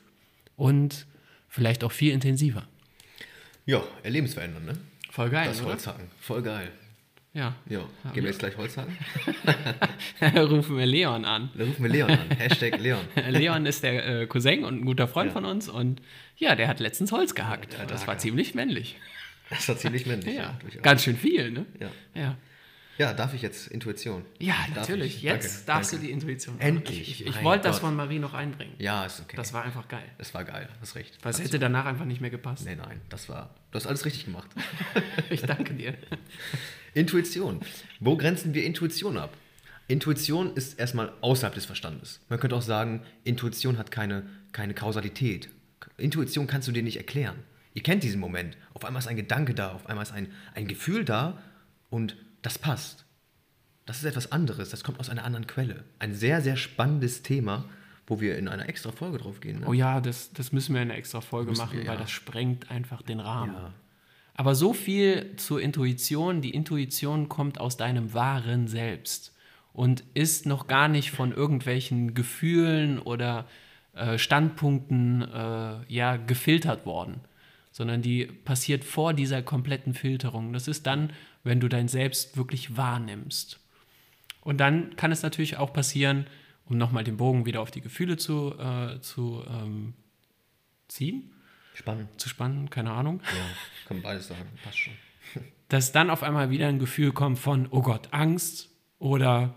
und 0.58 1.08
vielleicht 1.50 1.84
auch 1.84 1.92
viel 1.92 2.14
intensiver. 2.14 2.68
Ja, 3.66 3.84
erlebensverändern, 4.04 4.66
ne? 4.66 4.74
Voll 5.12 5.30
geil. 5.30 5.48
Das 5.48 5.62
oder? 5.62 5.72
Holzhacken. 5.72 6.06
Voll 6.22 6.42
geil. 6.42 6.72
Ja. 7.34 7.56
Ja. 7.70 7.82
Gehen 8.14 8.24
wir 8.24 8.32
jetzt 8.32 8.40
gleich 8.40 8.58
Holzhacken? 8.58 8.98
Rufen 10.36 10.78
wir 10.78 10.86
Leon 10.86 11.26
an. 11.26 11.50
Dann 11.56 11.68
rufen 11.68 11.84
wir 11.84 11.92
Leon 11.92 12.10
an. 12.10 12.30
Hashtag 12.38 12.80
Leon. 12.80 13.02
Leon 13.30 13.66
ist 13.66 13.84
der 13.84 14.22
äh, 14.22 14.26
Cousin 14.28 14.64
und 14.64 14.82
ein 14.82 14.86
guter 14.86 15.08
Freund 15.08 15.28
Ja. 15.30 15.34
von 15.34 15.46
uns 15.46 15.70
und 15.70 16.02
ja, 16.38 16.56
der 16.56 16.68
hat 16.68 16.80
letztens 16.80 17.12
Holz 17.12 17.36
gehackt. 17.36 17.74
der 17.78 17.86
das 17.86 18.08
war 18.08 18.18
ziemlich 18.18 18.56
männlich. 18.56 18.96
Das 19.52 19.68
war 19.70 19.78
ziemlich 19.78 20.06
männlich. 20.06 20.36
Ja, 20.38 20.58
durchaus. 20.62 20.82
ganz 20.82 21.04
schön 21.04 21.18
viel, 21.18 21.52
ne? 21.52 21.66
Ja. 21.80 21.92
Ja, 22.16 22.38
ja, 23.00 23.14
darf 23.14 23.34
ich 23.34 23.42
jetzt 23.42 23.68
Intuition? 23.68 24.24
ja 24.40 24.54
natürlich. 24.76 25.16
ich? 25.16 25.22
Jetzt 25.24 25.68
Danke, 25.68 25.80
darfst 25.80 25.94
danke. 25.94 26.06
du 26.06 26.08
die 26.08 26.14
Intuition. 26.14 26.60
Endlich, 26.60 27.02
Ich, 27.02 27.22
ich, 27.22 27.28
ich 27.28 27.44
wollte 27.44 27.70
das 27.70 27.80
von 27.80 27.96
Marie 27.96 28.20
noch 28.20 28.34
einbringen. 28.34 28.74
Ja, 28.78 29.06
ist 29.06 29.22
okay. 29.22 29.38
Das 29.38 29.54
war 29.54 29.64
einfach 29.64 29.88
geil. 29.88 30.04
das 30.18 30.34
war 30.34 30.44
geil, 30.44 30.70
hast 30.82 30.96
recht. 30.96 31.18
Was 31.24 31.38
Hast 31.38 31.46
hätte 31.46 31.58
danach 31.60 31.86
einfach 31.86 32.06
nicht 32.06 32.22
mehr 32.22 32.30
gepasst. 32.30 32.66
Nee, 32.66 32.76
nein, 32.76 33.02
das 33.10 33.30
war. 33.30 33.56
Du 33.72 33.78
hast 33.78 33.88
alles 33.88 34.06
richtig 34.06 34.26
gemacht. 34.26 34.50
Ich 35.30 35.42
danke 35.42 35.74
dir. 35.74 35.96
Intuition. 36.94 37.62
Wo 38.00 38.18
grenzen 38.18 38.54
wir 38.54 38.64
Intuition 38.66 39.18
ab? 39.18 39.36
Intuition 39.88 40.56
ist 40.56 40.80
erstmal 40.80 41.12
außerhalb 41.22 41.54
des 41.56 41.66
Verstandes. 41.66 42.20
Man 42.30 42.40
könnte 42.40 42.56
auch 42.56 42.62
sagen, 42.62 43.02
Intuition 43.24 43.78
hat 43.78 43.92
keine, 43.92 44.24
keine 44.52 44.74
Kausalität. 44.74 45.50
Intuition 45.98 46.48
kannst 46.48 46.68
du 46.68 46.72
dir 46.72 46.84
nicht 46.84 46.98
erklären. 46.98 47.38
Ihr 47.74 47.84
kennt 47.84 48.04
diesen 48.04 48.20
Moment. 48.20 48.58
Auf 48.74 48.86
einmal 48.86 49.02
ist 49.02 49.08
ein 49.08 49.16
Gedanke 49.16 49.54
da, 49.54 49.72
auf 49.72 49.88
einmal 49.88 50.04
ist 50.04 50.12
ein, 50.12 50.32
ein 50.54 50.68
Gefühl 50.68 51.06
da 51.06 51.42
und 51.90 52.16
das 52.42 52.58
passt. 52.58 53.06
Das 53.86 53.98
ist 53.98 54.06
etwas 54.06 54.32
anderes, 54.32 54.70
das 54.70 54.84
kommt 54.84 55.00
aus 55.00 55.10
einer 55.10 55.24
anderen 55.24 55.48
Quelle. 55.48 55.84
Ein 55.98 56.14
sehr, 56.14 56.42
sehr 56.42 56.58
spannendes 56.58 57.24
Thema, 57.24 57.66
wo 58.06 58.22
wir 58.22 58.38
in 58.38 58.48
einer 58.48 58.70
extra 58.70 58.92
Folge 58.92 59.18
drauf 59.18 59.40
gehen. 59.40 59.62
Ne? 59.62 59.68
Oh 59.68 59.74
ja, 59.74 60.00
das, 60.00 60.32
das 60.32 60.52
müssen 60.52 60.76
wir 60.76 60.82
in 60.82 60.90
einer 60.90 60.98
extra 60.98 61.22
Folge 61.22 61.52
Müssen 61.52 61.62
machen, 61.62 61.80
wir, 61.80 61.88
weil 61.88 61.96
ja. 61.96 62.02
das 62.02 62.12
sprengt 62.12 62.70
einfach 62.70 63.02
den 63.02 63.20
Rahmen. 63.20 63.54
Ja. 63.54 63.74
Aber 64.36 64.56
so 64.56 64.74
viel 64.74 65.36
zur 65.36 65.60
Intuition. 65.60 66.42
Die 66.42 66.52
Intuition 66.52 67.30
kommt 67.30 67.60
aus 67.60 67.78
deinem 67.78 68.14
wahren 68.14 68.68
Selbst 68.68 69.36
und 69.74 70.04
ist 70.14 70.46
noch 70.46 70.68
gar 70.68 70.88
nicht 70.88 71.12
von 71.12 71.32
irgendwelchen 71.32 72.14
Gefühlen 72.14 73.00
oder 73.00 73.48
äh, 73.94 74.18
Standpunkten 74.18 75.22
äh, 75.22 75.78
ja, 75.88 76.16
gefiltert 76.16 76.86
worden, 76.86 77.22
sondern 77.72 78.02
die 78.02 78.26
passiert 78.26 78.84
vor 78.84 79.14
dieser 79.14 79.42
kompletten 79.42 79.94
Filterung. 79.94 80.54
Das 80.54 80.68
ist 80.68 80.88
dann, 80.88 81.12
wenn 81.50 81.60
du 81.60 81.68
dein 81.68 81.88
Selbst 81.88 82.38
wirklich 82.38 82.78
wahrnimmst. 82.78 83.60
Und 84.42 84.60
dann 84.60 84.96
kann 84.96 85.12
es 85.12 85.24
natürlich 85.24 85.58
auch 85.58 85.74
passieren, 85.74 86.28
um 86.66 86.78
nochmal 86.78 87.04
den 87.04 87.18
Bogen 87.18 87.46
wieder 87.46 87.60
auf 87.62 87.72
die 87.72 87.82
Gefühle 87.82 88.18
zu, 88.18 88.54
äh, 88.58 89.02
zu 89.02 89.44
ähm, 89.50 89.96
ziehen, 90.88 91.32
Spannend. 91.74 92.08
zu 92.22 92.30
spannen, 92.30 92.70
keine 92.70 92.92
Ahnung, 92.92 93.22
Ja, 93.26 93.88
kann 93.88 94.02
beides 94.02 94.28
sagen. 94.28 94.48
Passt 94.64 94.78
schon. 94.78 94.94
dass 95.70 95.92
dann 95.92 96.10
auf 96.10 96.24
einmal 96.24 96.52
wieder 96.52 96.68
ein 96.68 96.80
Gefühl 96.80 97.12
kommt 97.12 97.40
von, 97.40 97.68
oh 97.72 97.82
Gott, 97.82 98.10
Angst 98.12 98.70
oder, 99.00 99.56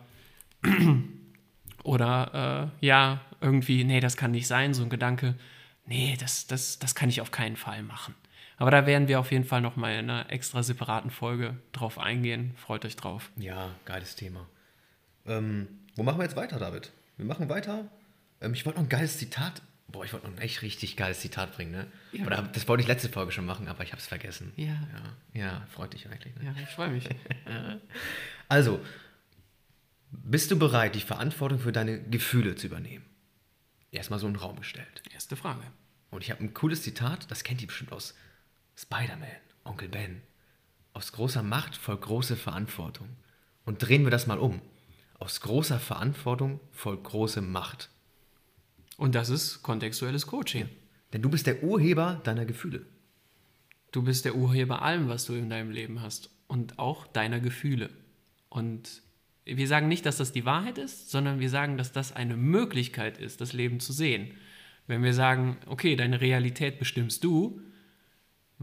oder 1.85 2.73
äh, 2.81 2.87
ja, 2.87 3.21
irgendwie, 3.41 3.85
nee, 3.85 4.01
das 4.01 4.17
kann 4.17 4.31
nicht 4.31 4.47
sein, 4.47 4.73
so 4.73 4.83
ein 4.83 4.91
Gedanke, 4.91 5.37
nee, 5.85 6.17
das, 6.19 6.47
das, 6.47 6.79
das 6.79 6.95
kann 6.95 7.09
ich 7.11 7.21
auf 7.21 7.31
keinen 7.31 7.57
Fall 7.57 7.83
machen. 7.83 8.15
Aber 8.63 8.71
da 8.71 8.87
werden 8.87 9.09
wir 9.09 9.19
auf 9.19 9.33
jeden 9.33 9.43
Fall 9.43 9.61
nochmal 9.61 9.95
in 9.95 10.09
einer 10.09 10.31
extra 10.31 10.63
separaten 10.63 11.11
Folge 11.11 11.57
drauf 11.73 11.99
eingehen. 11.99 12.55
Freut 12.57 12.85
euch 12.85 12.95
drauf. 12.95 13.33
Ja, 13.35 13.75
geiles 13.87 14.15
Thema. 14.15 14.47
Ähm, 15.27 15.67
wo 15.97 16.05
machen 16.05 16.21
wir 16.21 16.23
jetzt 16.23 16.37
weiter, 16.37 16.61
David? 16.61 16.93
Wir 17.17 17.27
machen 17.27 17.49
weiter. 17.49 17.89
Ähm, 18.41 18.55
ich 18.55 18.65
wollte 18.65 18.79
noch 18.79 18.87
ein 18.87 18.89
geiles 18.89 19.19
Zitat. 19.19 19.63
Boah, 19.89 20.05
ich 20.05 20.13
wollte 20.13 20.29
noch 20.29 20.37
ein 20.37 20.41
echt 20.41 20.63
richtig 20.63 20.97
geiles 20.97 21.19
Zitat 21.19 21.57
bringen, 21.57 21.73
ne? 21.73 21.89
Ja. 22.13 22.25
Oder 22.25 22.41
das 22.41 22.69
wollte 22.69 22.83
ich 22.83 22.87
letzte 22.87 23.09
Folge 23.09 23.33
schon 23.33 23.47
machen, 23.47 23.67
aber 23.67 23.83
ich 23.83 23.91
habe 23.91 24.01
es 24.01 24.07
vergessen. 24.07 24.53
Ja. 24.55 24.67
ja. 24.67 25.41
Ja, 25.41 25.67
freut 25.73 25.95
dich 25.95 26.09
eigentlich. 26.09 26.33
Ne? 26.37 26.45
Ja, 26.45 26.55
ich 26.63 26.69
freue 26.69 26.91
mich. 26.91 27.09
Also, 28.49 28.81
bist 30.13 30.53
du 30.53 30.57
bereit, 30.57 30.95
die 30.95 31.01
Verantwortung 31.01 31.59
für 31.59 31.73
deine 31.73 32.01
Gefühle 32.01 32.55
zu 32.55 32.69
übernehmen? 32.69 33.05
Erstmal 33.91 34.21
so 34.21 34.29
einen 34.29 34.37
Raum 34.37 34.61
gestellt. 34.61 35.03
Erste 35.13 35.35
Frage. 35.35 35.63
Und 36.13 36.23
ich 36.23 36.31
habe 36.31 36.45
ein 36.45 36.55
cooles 36.55 36.83
Zitat, 36.83 37.29
das 37.29 37.43
kennt 37.43 37.61
ihr 37.61 37.67
bestimmt 37.67 37.91
aus 37.91 38.15
Spider-Man, 38.77 39.29
Onkel 39.65 39.89
Ben. 39.89 40.23
Aus 40.93 41.13
großer 41.13 41.43
Macht 41.43 41.77
folgt 41.77 42.05
große 42.05 42.37
Verantwortung. 42.37 43.09
Und 43.65 43.79
drehen 43.79 44.05
wir 44.05 44.11
das 44.11 44.27
mal 44.27 44.39
um. 44.39 44.61
Aus 45.19 45.41
großer 45.41 45.79
Verantwortung 45.79 46.61
folgt 46.73 47.05
große 47.05 47.41
Macht. 47.41 47.91
Und 48.97 49.15
das 49.15 49.29
ist 49.29 49.63
kontextuelles 49.63 50.27
Coaching. 50.27 50.69
Denn 51.13 51.23
du 51.23 51.31
bist 51.31 51.47
der 51.47 51.63
Urheber 51.63 52.21
deiner 52.25 52.45
Gefühle. 52.45 52.85
Du 53.93 54.03
bist 54.03 54.25
der 54.25 54.35
Urheber 54.35 54.83
allem, 54.83 55.09
was 55.09 55.27
du 55.27 55.35
in 55.35 55.51
deinem 55.51 55.71
Leben 55.71 56.03
hast 56.03 56.31
und 56.47 56.79
auch 56.79 57.07
deiner 57.07 57.41
Gefühle. 57.41 57.91
Und 58.49 59.03
wir 59.45 59.69
sagen 59.69 59.89
nicht, 59.89 60.07
dass 60.07 60.17
das 60.17 60.33
die 60.33 60.45
Wahrheit 60.45 60.79
ist, 60.79 61.11
sondern 61.11 61.41
wir 61.41 61.51
sagen, 61.51 61.77
dass 61.77 61.93
das 61.93 62.13
eine 62.13 62.37
Möglichkeit 62.37 63.19
ist, 63.19 63.41
das 63.41 63.53
Leben 63.53 63.81
zu 63.81 63.93
sehen. 63.93 64.33
Wenn 64.87 65.03
wir 65.03 65.15
sagen, 65.15 65.59
okay, 65.67 65.97
deine 65.97 66.21
Realität 66.21 66.79
bestimmst 66.79 67.25
du, 67.25 67.61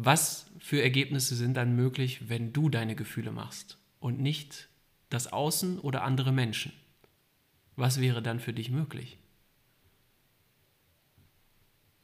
was 0.05 0.49
für 0.59 0.81
Ergebnisse 0.81 1.35
sind 1.35 1.55
dann 1.55 1.75
möglich, 1.75 2.29
wenn 2.29 2.53
du 2.53 2.69
deine 2.69 2.95
Gefühle 2.95 3.31
machst 3.31 3.77
und 3.99 4.19
nicht 4.19 4.69
das 5.09 5.31
Außen 5.31 5.79
oder 5.79 6.03
andere 6.03 6.31
Menschen? 6.31 6.71
Was 7.75 7.99
wäre 8.01 8.21
dann 8.21 8.39
für 8.39 8.53
dich 8.53 8.69
möglich? 8.69 9.17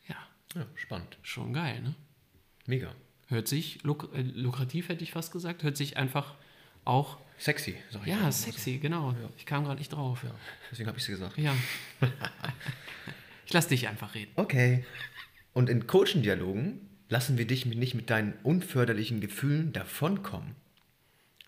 Ja, 0.08 0.16
Ja, 0.56 0.66
spannend. 0.76 1.18
schon 1.22 1.54
geil, 1.54 1.82
ne? 1.82 1.96
Mega. 2.66 2.94
Hört 3.28 3.48
sich 3.48 3.82
luk 3.84 4.10
äh, 4.14 4.22
lukrativ, 4.22 4.90
hätte 4.90 5.04
ich 5.04 5.12
fast 5.12 5.32
gesagt. 5.32 5.64
Hört 5.64 5.78
sich 5.78 5.98
einfach 5.98 6.36
auch. 6.84 7.18
Sexy, 7.38 7.76
sag 7.92 8.02
ich 8.04 8.08
Ja, 8.08 8.32
sexy, 8.32 8.78
genau. 8.78 9.14
Ich 9.38 9.46
kam 9.46 9.66
gerade 9.66 9.80
nicht 9.80 9.92
drauf. 9.92 10.24
Ja, 10.24 10.32
deswegen 10.72 10.88
habe 10.88 10.98
ich 10.98 11.04
es 11.04 11.10
gesagt. 11.10 11.38
Ja. 11.38 11.54
ich 13.46 13.54
lass 13.54 13.68
dich 13.68 13.88
einfach 13.88 14.16
reden. 14.16 14.32
Okay. 14.36 14.86
Und 15.54 15.70
in 15.70 15.88
Coaching-Dialogen 15.88 16.80
lassen 17.10 17.38
wir 17.38 17.46
dich 17.46 17.66
nicht 17.66 17.96
mit 17.96 18.10
deinen 18.10 18.34
unförderlichen 18.44 19.22
Gefühlen 19.22 19.74
davonkommen. 19.74 20.56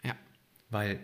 Ja. 0.03 0.15
Weil 0.69 0.99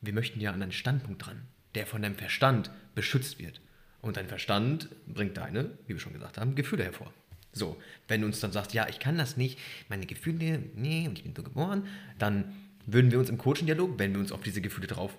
wir 0.00 0.12
möchten 0.12 0.40
ja 0.40 0.52
an 0.52 0.62
einen 0.62 0.72
Standpunkt 0.72 1.24
dran, 1.24 1.42
der 1.74 1.86
von 1.86 2.02
deinem 2.02 2.16
Verstand 2.16 2.70
beschützt 2.94 3.38
wird. 3.38 3.60
Und 4.02 4.16
dein 4.18 4.28
Verstand 4.28 4.88
bringt 5.06 5.36
deine, 5.36 5.70
wie 5.86 5.94
wir 5.94 6.00
schon 6.00 6.12
gesagt 6.12 6.36
haben, 6.36 6.54
Gefühle 6.54 6.84
hervor. 6.84 7.12
So, 7.52 7.80
wenn 8.08 8.20
du 8.20 8.26
uns 8.26 8.40
dann 8.40 8.52
sagst, 8.52 8.74
ja, 8.74 8.88
ich 8.88 8.98
kann 8.98 9.16
das 9.16 9.36
nicht, 9.36 9.58
meine 9.88 10.06
Gefühle, 10.06 10.62
nee, 10.74 11.06
und 11.08 11.18
ich 11.18 11.24
bin 11.24 11.34
so 11.34 11.42
geboren, 11.42 11.86
dann 12.18 12.52
würden 12.84 13.10
wir 13.10 13.18
uns 13.18 13.30
im 13.30 13.38
Coaching-Dialog, 13.38 13.98
wenn 13.98 14.12
wir 14.12 14.20
uns 14.20 14.32
auf 14.32 14.42
diese 14.42 14.60
Gefühle 14.60 14.88
drauf 14.88 15.16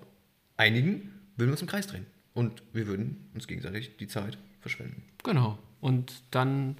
einigen, 0.56 1.12
würden 1.36 1.48
wir 1.48 1.52
uns 1.52 1.62
im 1.62 1.68
Kreis 1.68 1.86
drehen. 1.86 2.06
Und 2.34 2.62
wir 2.72 2.86
würden 2.86 3.28
uns 3.34 3.48
gegenseitig 3.48 3.96
die 3.96 4.06
Zeit 4.06 4.38
verschwenden. 4.60 5.02
Genau. 5.24 5.58
Und 5.80 6.22
dann 6.30 6.76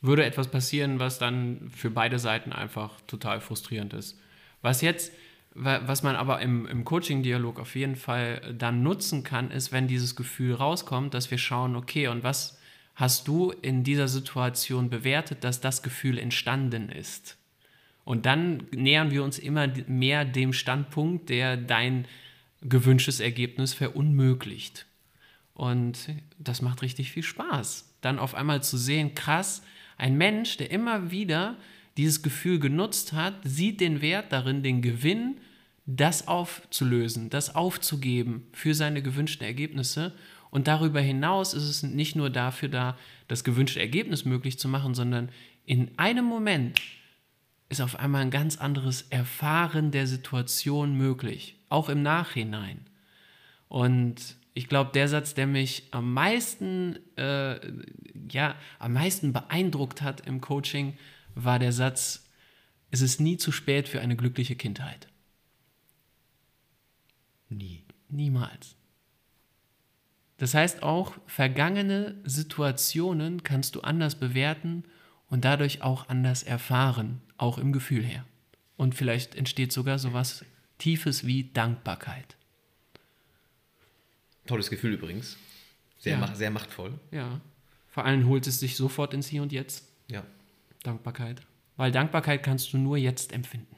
würde 0.00 0.24
etwas 0.24 0.48
passieren, 0.48 1.00
was 1.00 1.18
dann 1.18 1.70
für 1.74 1.90
beide 1.90 2.18
Seiten 2.18 2.52
einfach 2.52 3.00
total 3.06 3.40
frustrierend 3.40 3.92
ist. 3.94 4.18
Was 4.62 4.80
jetzt, 4.80 5.12
wa- 5.54 5.80
was 5.86 6.02
man 6.02 6.16
aber 6.16 6.40
im, 6.40 6.66
im 6.66 6.84
Coaching-Dialog 6.84 7.58
auf 7.58 7.74
jeden 7.74 7.96
Fall 7.96 8.54
dann 8.56 8.82
nutzen 8.82 9.24
kann, 9.24 9.50
ist, 9.50 9.72
wenn 9.72 9.88
dieses 9.88 10.14
Gefühl 10.16 10.54
rauskommt, 10.54 11.14
dass 11.14 11.30
wir 11.30 11.38
schauen, 11.38 11.74
okay, 11.76 12.08
und 12.08 12.22
was 12.22 12.58
hast 12.94 13.28
du 13.28 13.50
in 13.50 13.84
dieser 13.84 14.08
Situation 14.08 14.90
bewertet, 14.90 15.44
dass 15.44 15.60
das 15.60 15.82
Gefühl 15.82 16.18
entstanden 16.18 16.90
ist? 16.90 17.36
Und 18.04 18.24
dann 18.24 18.66
nähern 18.70 19.10
wir 19.10 19.22
uns 19.22 19.38
immer 19.38 19.68
mehr 19.86 20.24
dem 20.24 20.52
Standpunkt, 20.52 21.28
der 21.28 21.56
dein 21.56 22.06
gewünschtes 22.62 23.20
Ergebnis 23.20 23.74
verunmöglicht. 23.74 24.86
Und 25.54 26.08
das 26.38 26.62
macht 26.62 26.82
richtig 26.82 27.10
viel 27.12 27.22
Spaß. 27.22 27.92
Dann 28.00 28.18
auf 28.18 28.34
einmal 28.34 28.62
zu 28.62 28.78
sehen, 28.78 29.14
krass, 29.14 29.62
ein 29.98 30.16
Mensch, 30.16 30.56
der 30.56 30.70
immer 30.70 31.10
wieder 31.10 31.56
dieses 31.96 32.22
Gefühl 32.22 32.60
genutzt 32.60 33.12
hat, 33.12 33.34
sieht 33.44 33.80
den 33.80 34.00
Wert 34.00 34.32
darin, 34.32 34.62
den 34.62 34.80
Gewinn, 34.80 35.38
das 35.84 36.28
aufzulösen, 36.28 37.30
das 37.30 37.54
aufzugeben 37.54 38.46
für 38.52 38.74
seine 38.74 39.02
gewünschten 39.02 39.46
Ergebnisse. 39.46 40.14
Und 40.50 40.68
darüber 40.68 41.00
hinaus 41.00 41.54
ist 41.54 41.64
es 41.64 41.82
nicht 41.82 42.14
nur 42.14 42.30
dafür 42.30 42.68
da, 42.68 42.96
das 43.26 43.42
gewünschte 43.42 43.80
Ergebnis 43.80 44.24
möglich 44.24 44.58
zu 44.58 44.68
machen, 44.68 44.94
sondern 44.94 45.30
in 45.66 45.90
einem 45.98 46.24
Moment 46.24 46.80
ist 47.68 47.80
auf 47.80 47.96
einmal 47.96 48.22
ein 48.22 48.30
ganz 48.30 48.56
anderes 48.56 49.02
Erfahren 49.10 49.90
der 49.90 50.06
Situation 50.06 50.94
möglich, 50.94 51.56
auch 51.68 51.88
im 51.88 52.02
Nachhinein. 52.02 52.86
Und 53.68 54.37
ich 54.58 54.68
glaube, 54.68 54.90
der 54.92 55.06
Satz, 55.06 55.34
der 55.34 55.46
mich 55.46 55.84
am 55.92 56.12
meisten, 56.12 56.98
äh, 57.16 57.60
ja, 58.28 58.56
am 58.80 58.94
meisten 58.94 59.32
beeindruckt 59.32 60.02
hat 60.02 60.26
im 60.26 60.40
Coaching, 60.40 60.98
war 61.36 61.60
der 61.60 61.70
Satz, 61.70 62.28
es 62.90 63.00
ist 63.00 63.20
nie 63.20 63.36
zu 63.36 63.52
spät 63.52 63.88
für 63.88 64.00
eine 64.00 64.16
glückliche 64.16 64.56
Kindheit. 64.56 65.06
Nie. 67.48 67.84
Niemals. 68.08 68.74
Das 70.38 70.54
heißt 70.54 70.82
auch, 70.82 71.14
vergangene 71.26 72.16
Situationen 72.24 73.44
kannst 73.44 73.76
du 73.76 73.82
anders 73.82 74.16
bewerten 74.16 74.82
und 75.28 75.44
dadurch 75.44 75.82
auch 75.82 76.08
anders 76.08 76.42
erfahren, 76.42 77.20
auch 77.36 77.58
im 77.58 77.70
Gefühl 77.70 78.02
her. 78.02 78.24
Und 78.76 78.96
vielleicht 78.96 79.36
entsteht 79.36 79.72
sogar 79.72 80.00
sowas 80.00 80.44
Tiefes 80.78 81.24
wie 81.24 81.44
Dankbarkeit. 81.44 82.37
Tolles 84.48 84.68
Gefühl 84.70 84.94
übrigens. 84.94 85.36
Sehr, 85.98 86.14
Ja. 86.14 86.18
mach, 86.18 86.34
sehr 86.34 86.50
machtvoll. 86.50 86.98
Ja. 87.12 87.40
Vor 87.88 88.04
allem 88.04 88.26
holt 88.26 88.46
es 88.46 88.58
sich 88.60 88.76
sofort 88.76 89.14
ins 89.14 89.28
Hier 89.28 89.42
und 89.42 89.52
Jetzt. 89.52 89.84
Ja, 90.08 90.24
Dankbarkeit. 90.82 91.42
Weil 91.76 91.92
Dankbarkeit 91.92 92.42
kannst 92.42 92.72
du 92.72 92.78
nur 92.78 92.96
jetzt 92.96 93.32
empfinden. 93.32 93.76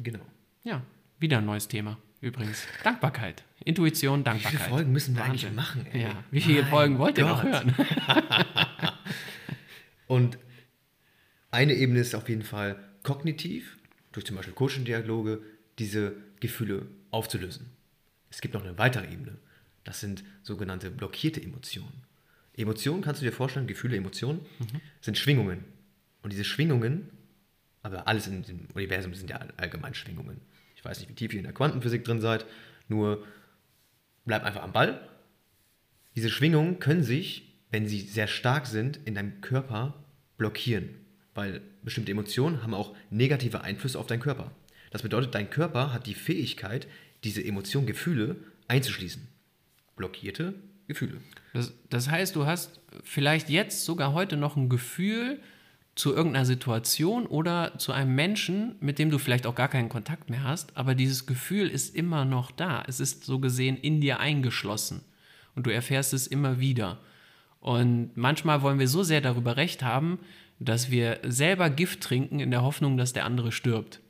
genau. 0.00 0.20
Ja, 0.64 0.82
wieder 1.18 1.38
ein 1.38 1.44
neues 1.46 1.68
Thema 1.68 1.98
übrigens. 2.20 2.64
Dankbarkeit. 2.84 3.42
Intuition, 3.64 4.20
Wie 4.20 4.24
Dankbarkeit. 4.24 4.60
viele 4.60 4.70
Folgen 4.70 4.92
müssen 4.92 5.14
wir 5.16 5.22
Wahnsinn. 5.22 5.48
eigentlich 5.48 5.56
machen? 5.56 5.86
Ey? 5.92 6.02
Ja, 6.02 6.24
wie 6.30 6.40
viele 6.40 6.62
Mein 6.62 6.70
Folgen 6.70 6.98
wollt 6.98 7.18
ihr 7.18 7.26
noch 7.26 7.42
hören? 7.42 7.74
Und 10.06 10.38
eine 11.50 11.74
Ebene 11.74 12.00
ist 12.00 12.14
auf 12.14 12.28
jeden 12.28 12.42
Fall 12.42 12.78
kognitiv, 13.02 13.76
durch 14.12 14.26
zum 14.26 14.36
Beispiel 14.36 14.54
Coaching-Dialoge, 14.54 15.42
diese 15.78 16.14
Gefühle 16.40 16.86
aufzulösen. 17.10 17.70
Es 18.30 18.40
gibt 18.40 18.54
noch 18.54 18.62
eine 18.64 18.76
weitere 18.78 19.06
Ebene. 19.12 19.36
Das 19.84 20.00
sind 20.00 20.24
sogenannte 20.42 20.90
blockierte 20.90 21.42
Emotionen. 21.42 22.02
Emotionen, 22.54 23.02
kannst 23.02 23.20
du 23.20 23.24
dir 23.24 23.32
vorstellen, 23.32 23.66
Gefühle, 23.66 23.96
Emotionen, 23.96 24.40
sind 25.00 25.18
Schwingungen. 25.18 25.64
Und 26.22 26.32
diese 26.32 26.44
Schwingungen, 26.44 27.08
aber 27.82 28.06
alles 28.06 28.26
in 28.26 28.42
dem 28.42 28.68
Universum 28.74 29.14
sind 29.14 29.30
ja 29.30 29.40
allgemein 29.56 29.94
Schwingungen. 29.94 30.40
Ich 30.76 30.84
weiß 30.84 31.00
nicht, 31.00 31.08
wie 31.08 31.14
tief 31.14 31.32
ihr 31.32 31.38
in 31.38 31.44
der 31.44 31.54
Quantenphysik 31.54 32.04
drin 32.04 32.20
seid, 32.20 32.44
nur 32.88 33.24
bleib 34.24 34.44
einfach 34.44 34.62
am 34.62 34.72
Ball. 34.72 35.08
Diese 36.14 36.30
Schwingungen 36.30 36.78
können 36.78 37.02
sich, 37.02 37.56
wenn 37.70 37.88
sie 37.88 38.00
sehr 38.00 38.28
stark 38.28 38.66
sind, 38.66 39.00
in 39.04 39.14
deinem 39.14 39.40
Körper 39.40 40.04
blockieren, 40.36 40.90
weil 41.34 41.62
bestimmte 41.82 42.12
Emotionen 42.12 42.62
haben 42.62 42.74
auch 42.74 42.94
negative 43.10 43.62
Einflüsse 43.62 43.98
auf 43.98 44.06
deinen 44.06 44.20
Körper. 44.20 44.52
Das 44.90 45.02
bedeutet, 45.02 45.34
dein 45.34 45.48
Körper 45.48 45.92
hat 45.92 46.06
die 46.06 46.14
Fähigkeit, 46.14 46.86
diese 47.24 47.42
Emotionen, 47.42 47.86
Gefühle 47.86 48.36
einzuschließen. 48.68 49.26
Blockierte 49.96 50.54
Gefühle. 50.88 51.20
Das, 51.52 51.72
das 51.90 52.10
heißt, 52.10 52.36
du 52.36 52.46
hast 52.46 52.80
vielleicht 53.04 53.48
jetzt 53.48 53.84
sogar 53.84 54.12
heute 54.12 54.36
noch 54.36 54.56
ein 54.56 54.68
Gefühl 54.68 55.40
zu 55.94 56.14
irgendeiner 56.14 56.46
Situation 56.46 57.26
oder 57.26 57.78
zu 57.78 57.92
einem 57.92 58.14
Menschen, 58.14 58.76
mit 58.80 58.98
dem 58.98 59.10
du 59.10 59.18
vielleicht 59.18 59.46
auch 59.46 59.54
gar 59.54 59.68
keinen 59.68 59.90
Kontakt 59.90 60.30
mehr 60.30 60.42
hast, 60.42 60.76
aber 60.76 60.94
dieses 60.94 61.26
Gefühl 61.26 61.68
ist 61.68 61.94
immer 61.94 62.24
noch 62.24 62.50
da. 62.50 62.82
Es 62.86 62.98
ist 62.98 63.24
so 63.24 63.38
gesehen 63.38 63.76
in 63.76 64.00
dir 64.00 64.18
eingeschlossen 64.18 65.02
und 65.54 65.66
du 65.66 65.70
erfährst 65.70 66.14
es 66.14 66.26
immer 66.26 66.60
wieder. 66.60 66.98
Und 67.60 68.16
manchmal 68.16 68.62
wollen 68.62 68.78
wir 68.78 68.88
so 68.88 69.02
sehr 69.02 69.20
darüber 69.20 69.56
recht 69.56 69.82
haben, 69.82 70.18
dass 70.58 70.90
wir 70.90 71.20
selber 71.22 71.70
Gift 71.70 72.00
trinken 72.00 72.40
in 72.40 72.50
der 72.50 72.62
Hoffnung, 72.62 72.96
dass 72.96 73.12
der 73.12 73.24
andere 73.24 73.52
stirbt. 73.52 74.00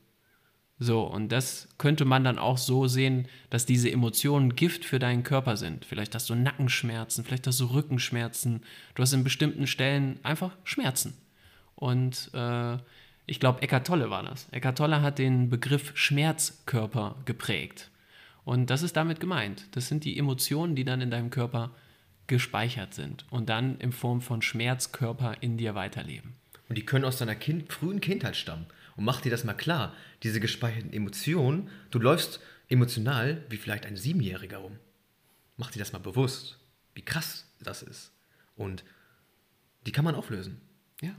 So, 0.79 1.03
und 1.03 1.31
das 1.31 1.69
könnte 1.79 2.05
man 2.05 2.25
dann 2.25 2.39
auch 2.39 2.59
so 2.59 2.89
sehen, 2.89 3.29
dass 3.51 3.67
diese 3.67 3.91
Emotionen 3.91 4.57
Gift 4.57 4.85
für 4.85 4.99
deinen 4.99 5.23
Körper 5.23 5.57
sind. 5.57 5.85
Vielleicht 5.85 6.15
hast 6.15 6.29
du 6.29 6.35
Nackenschmerzen, 6.35 7.25
vielleicht 7.25 7.47
hast 7.47 7.61
du 7.61 7.67
Rückenschmerzen, 7.67 8.63
du 8.95 9.03
hast 9.03 9.13
in 9.13 9.23
bestimmten 9.23 9.67
Stellen 9.67 10.19
einfach 10.25 10.57
Schmerzen. 10.65 11.15
Und 11.77 12.31
äh, 12.35 12.79
ich 13.27 13.39
glaube, 13.39 13.63
Eckart 13.63 13.87
Tolle 13.87 14.11
war 14.11 14.25
das. 14.25 14.49
Eckart 14.51 14.79
Tolle 14.79 15.03
hat 15.03 15.19
den 15.19 15.51
Begriff 15.51 15.93
Schmerzkörper 15.95 17.17
geprägt. 17.25 17.91
Und 18.45 18.71
das 18.71 18.83
ist 18.83 18.97
damit 18.97 19.21
gemeint. 19.21 19.69
Das 19.73 19.89
sind 19.89 20.05
die 20.05 20.19
Emotionen, 20.19 20.75
die 20.75 20.85
dann 20.85 21.01
in 21.01 21.11
deinem 21.11 21.31
Körper 21.31 21.71
gespeichert 22.27 22.95
sind 22.95 23.25
und 23.31 23.49
dann 23.49 23.79
in 23.79 23.93
Form 23.93 24.21
von 24.21 24.43
Schmerzkörper 24.43 25.37
in 25.41 25.57
dir 25.57 25.75
weiterleben. 25.75 26.35
Und 26.69 26.79
die 26.79 26.87
können 26.87 27.05
aus 27.05 27.19
deiner 27.19 27.35
kind 27.35 27.73
frühen 27.73 28.01
Kindheit 28.01 28.37
stammen. 28.37 28.67
Und 28.97 29.05
mach 29.05 29.21
dir 29.21 29.31
das 29.31 29.45
mal 29.45 29.55
klar, 29.55 29.95
diese 30.23 30.41
gespeicherten 30.41 30.93
Emotionen, 30.93 31.71
du 31.91 31.99
läufst 31.99 32.41
emotional 32.69 33.45
wie 33.49 33.57
vielleicht 33.57 33.87
ein 33.87 33.97
Siebenjähriger 33.97 34.59
rum. 34.59 34.79
Mach 35.57 35.71
dir 35.71 35.79
das 35.79 35.93
mal 35.93 35.99
bewusst, 35.99 36.59
wie 36.95 37.05
krass 37.05 37.47
das 37.61 37.83
ist. 37.83 38.13
Und 38.57 38.85
die 39.87 39.93
kann 39.93 40.05
man 40.05 40.15
auflösen. 40.15 40.61
Ja. 41.01 41.15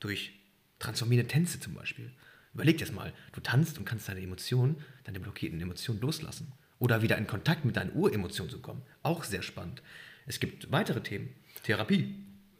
Durch 0.00 0.32
transformierende 0.78 1.28
Tänze 1.28 1.60
zum 1.60 1.74
Beispiel. 1.74 2.12
Überleg 2.54 2.78
dir 2.78 2.86
das 2.86 2.94
mal. 2.94 3.12
Du 3.32 3.40
tanzt 3.40 3.78
und 3.78 3.84
kannst 3.84 4.08
deine 4.08 4.20
Emotionen, 4.20 4.76
deine 5.04 5.20
blockierten 5.20 5.60
Emotionen 5.60 6.00
loslassen. 6.00 6.52
Oder 6.78 7.02
wieder 7.02 7.18
in 7.18 7.26
Kontakt 7.26 7.64
mit 7.64 7.76
deinen 7.76 7.94
Uremotionen 7.94 8.50
zu 8.50 8.60
kommen. 8.60 8.82
Auch 9.02 9.24
sehr 9.24 9.42
spannend. 9.42 9.82
Es 10.26 10.40
gibt 10.40 10.70
weitere 10.70 11.02
Themen. 11.02 11.34
Therapie. 11.62 12.14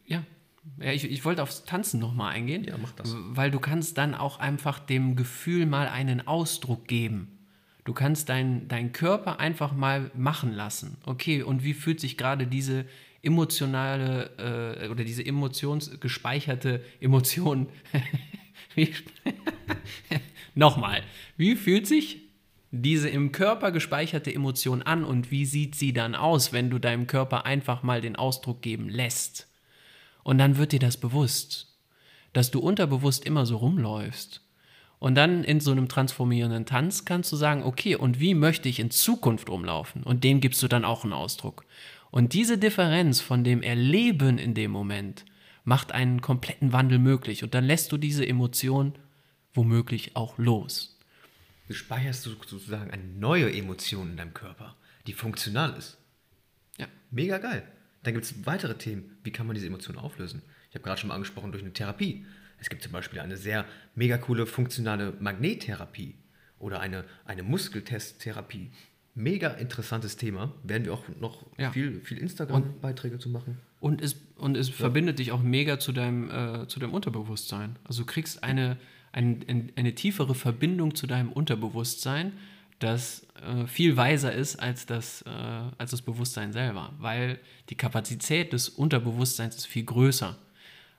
Ja. 0.06 0.24
Ja, 0.78 0.92
ich, 0.92 1.04
ich 1.04 1.24
wollte 1.24 1.42
aufs 1.42 1.64
Tanzen 1.64 2.00
nochmal 2.00 2.34
eingehen. 2.34 2.64
Ja, 2.64 2.76
mach 2.76 2.92
das. 2.92 3.14
Weil 3.30 3.50
du 3.50 3.60
kannst 3.60 3.98
dann 3.98 4.14
auch 4.14 4.38
einfach 4.38 4.78
dem 4.78 5.16
Gefühl 5.16 5.66
mal 5.66 5.88
einen 5.88 6.26
Ausdruck 6.26 6.86
geben. 6.86 7.38
Du 7.84 7.92
kannst 7.92 8.28
deinen 8.28 8.68
dein 8.68 8.92
Körper 8.92 9.38
einfach 9.38 9.72
mal 9.72 10.10
machen 10.14 10.52
lassen. 10.52 10.96
Okay, 11.06 11.42
und 11.42 11.62
wie 11.62 11.72
fühlt 11.72 12.00
sich 12.00 12.16
gerade 12.16 12.46
diese 12.46 12.84
emotionale 13.22 14.78
äh, 14.82 14.88
oder 14.88 15.04
diese 15.04 15.24
emotionsgespeicherte 15.24 16.82
Emotion. 17.00 17.68
wie, 18.74 18.94
Nochmal. 20.54 21.02
Wie 21.36 21.56
fühlt 21.56 21.86
sich 21.86 22.22
diese 22.70 23.08
im 23.08 23.32
Körper 23.32 23.72
gespeicherte 23.72 24.32
Emotion 24.32 24.82
an 24.82 25.04
und 25.04 25.30
wie 25.30 25.44
sieht 25.44 25.74
sie 25.74 25.92
dann 25.92 26.14
aus, 26.14 26.52
wenn 26.52 26.70
du 26.70 26.78
deinem 26.78 27.06
Körper 27.06 27.46
einfach 27.46 27.82
mal 27.82 28.00
den 28.00 28.16
Ausdruck 28.16 28.62
geben 28.62 28.88
lässt? 28.88 29.45
Und 30.26 30.38
dann 30.38 30.56
wird 30.56 30.72
dir 30.72 30.80
das 30.80 30.96
bewusst, 30.96 31.72
dass 32.32 32.50
du 32.50 32.58
unterbewusst 32.58 33.24
immer 33.24 33.46
so 33.46 33.58
rumläufst. 33.58 34.40
Und 34.98 35.14
dann 35.14 35.44
in 35.44 35.60
so 35.60 35.70
einem 35.70 35.88
transformierenden 35.88 36.66
Tanz 36.66 37.04
kannst 37.04 37.30
du 37.30 37.36
sagen, 37.36 37.62
okay, 37.62 37.94
und 37.94 38.18
wie 38.18 38.34
möchte 38.34 38.68
ich 38.68 38.80
in 38.80 38.90
Zukunft 38.90 39.48
rumlaufen? 39.48 40.02
Und 40.02 40.24
dem 40.24 40.40
gibst 40.40 40.60
du 40.64 40.66
dann 40.66 40.84
auch 40.84 41.04
einen 41.04 41.12
Ausdruck. 41.12 41.64
Und 42.10 42.32
diese 42.32 42.58
Differenz 42.58 43.20
von 43.20 43.44
dem 43.44 43.62
Erleben 43.62 44.38
in 44.38 44.54
dem 44.54 44.72
Moment 44.72 45.24
macht 45.62 45.92
einen 45.92 46.20
kompletten 46.20 46.72
Wandel 46.72 46.98
möglich. 46.98 47.44
Und 47.44 47.54
dann 47.54 47.64
lässt 47.64 47.92
du 47.92 47.96
diese 47.96 48.26
Emotion 48.26 48.94
womöglich 49.54 50.16
auch 50.16 50.38
los. 50.38 50.98
Du 51.68 51.74
speicherst 51.74 52.24
sozusagen 52.24 52.90
eine 52.90 53.04
neue 53.04 53.56
Emotion 53.56 54.10
in 54.10 54.16
deinem 54.16 54.34
Körper, 54.34 54.74
die 55.06 55.12
funktional 55.12 55.72
ist. 55.74 55.98
Ja. 56.78 56.88
Mega 57.12 57.38
geil. 57.38 57.62
Dann 58.06 58.14
gibt 58.14 58.24
es 58.26 58.46
weitere 58.46 58.76
Themen. 58.78 59.16
Wie 59.24 59.32
kann 59.32 59.48
man 59.48 59.54
diese 59.54 59.66
Emotionen 59.66 59.98
auflösen? 59.98 60.42
Ich 60.68 60.76
habe 60.76 60.84
gerade 60.84 61.00
schon 61.00 61.08
mal 61.08 61.14
angesprochen 61.14 61.50
durch 61.50 61.64
eine 61.64 61.72
Therapie. 61.72 62.24
Es 62.60 62.70
gibt 62.70 62.80
zum 62.82 62.92
Beispiel 62.92 63.18
eine 63.18 63.36
sehr 63.36 63.64
mega 63.96 64.16
coole 64.16 64.46
funktionale 64.46 65.12
Magnettherapie 65.18 66.14
oder 66.60 66.78
eine, 66.78 67.04
eine 67.24 67.42
Muskeltesttherapie. 67.42 68.70
Mega 69.16 69.48
interessantes 69.48 70.16
Thema. 70.16 70.52
Werden 70.62 70.84
wir 70.84 70.92
auch 70.94 71.02
noch 71.20 71.46
Ja. 71.58 71.72
viel, 71.72 72.00
viel 72.02 72.18
Instagram-Beiträge 72.18 73.18
zu 73.18 73.28
machen. 73.28 73.58
Und 73.80 74.00
es, 74.00 74.14
und 74.36 74.56
es 74.56 74.68
verbindet 74.68 75.18
dich 75.18 75.32
auch 75.32 75.42
mega 75.42 75.80
zu 75.80 75.90
deinem, 75.92 76.30
äh, 76.30 76.68
zu 76.68 76.78
deinem 76.78 76.92
Unterbewusstsein. 76.94 77.76
Also 77.84 78.02
du 78.02 78.06
kriegst 78.06 78.44
eine, 78.44 78.76
ein, 79.10 79.44
ein, 79.48 79.72
eine 79.74 79.94
tiefere 79.96 80.34
Verbindung 80.36 80.94
zu 80.94 81.08
deinem 81.08 81.32
Unterbewusstsein, 81.32 82.34
das 82.78 83.26
äh, 83.42 83.66
viel 83.66 83.96
weiser 83.96 84.32
ist 84.32 84.56
als 84.56 84.86
das, 84.86 85.22
äh, 85.22 85.30
als 85.78 85.90
das 85.90 86.02
Bewusstsein 86.02 86.52
selber, 86.52 86.92
weil 86.98 87.38
die 87.70 87.76
Kapazität 87.76 88.52
des 88.52 88.68
Unterbewusstseins 88.68 89.56
ist 89.56 89.66
viel 89.66 89.84
größer. 89.84 90.36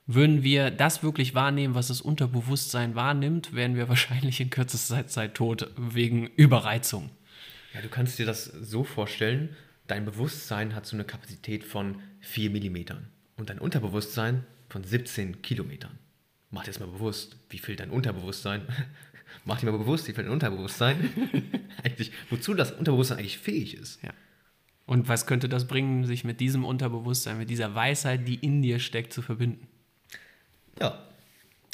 Würden 0.06 0.42
wir 0.42 0.72
das 0.72 1.04
wirklich 1.04 1.36
wahrnehmen, 1.36 1.76
was 1.76 1.90
das 1.90 2.02
Unterbewusstsein 2.02 2.96
wahrnimmt, 2.96 3.54
wären 3.54 3.76
wir 3.76 3.90
wahrscheinlich 3.90 4.40
in 4.40 4.50
kürzester 4.50 5.08
Zeit 5.08 5.36
tot 5.36 5.70
wegen 5.78 6.28
Überreizung. 6.28 7.10
Ja, 7.74 7.82
du 7.82 7.90
kannst 7.90 8.18
dir 8.18 8.26
das 8.26 8.46
so 8.46 8.84
vorstellen, 8.84 9.56
dein 9.86 10.06
Bewusstsein 10.06 10.74
hat 10.74 10.86
so 10.86 10.96
eine 10.96 11.04
Kapazität 11.04 11.64
von 11.64 12.02
4 12.22 12.50
Millimetern 12.50 13.08
und 13.36 13.50
dein 13.50 13.60
Unterbewusstsein 13.60 14.46
von 14.70 14.84
17 14.84 15.42
Kilometern. 15.42 15.98
Mach 16.50 16.64
dir 16.64 16.72
das 16.72 16.80
mal 16.80 16.88
bewusst, 16.88 17.38
wie 17.50 17.60
viel 17.60 17.76
dein 17.76 17.90
Unterbewusstsein, 17.90 18.62
mach 19.46 19.60
dir 19.60 19.72
mal 19.72 19.78
bewusst, 19.78 20.08
wie 20.08 20.14
viel 20.14 20.24
dein 20.24 20.34
Unterbewusstsein 20.34 21.10
eigentlich, 21.84 22.12
wozu 22.30 22.54
das 22.54 22.72
Unterbewusstsein 22.72 23.20
eigentlich 23.20 23.38
fähig 23.38 23.76
ist. 23.76 24.04
Ja. 24.04 24.12
Und 24.86 25.10
was 25.10 25.26
könnte 25.26 25.50
das 25.50 25.68
bringen, 25.68 26.06
sich 26.06 26.24
mit 26.24 26.40
diesem 26.40 26.64
Unterbewusstsein, 26.64 27.38
mit 27.38 27.50
dieser 27.50 27.76
Weisheit, 27.76 28.28
die 28.28 28.36
in 28.36 28.62
dir 28.62 28.80
steckt, 28.80 29.12
zu 29.12 29.22
verbinden? 29.22 29.68
Ja, 30.80 31.04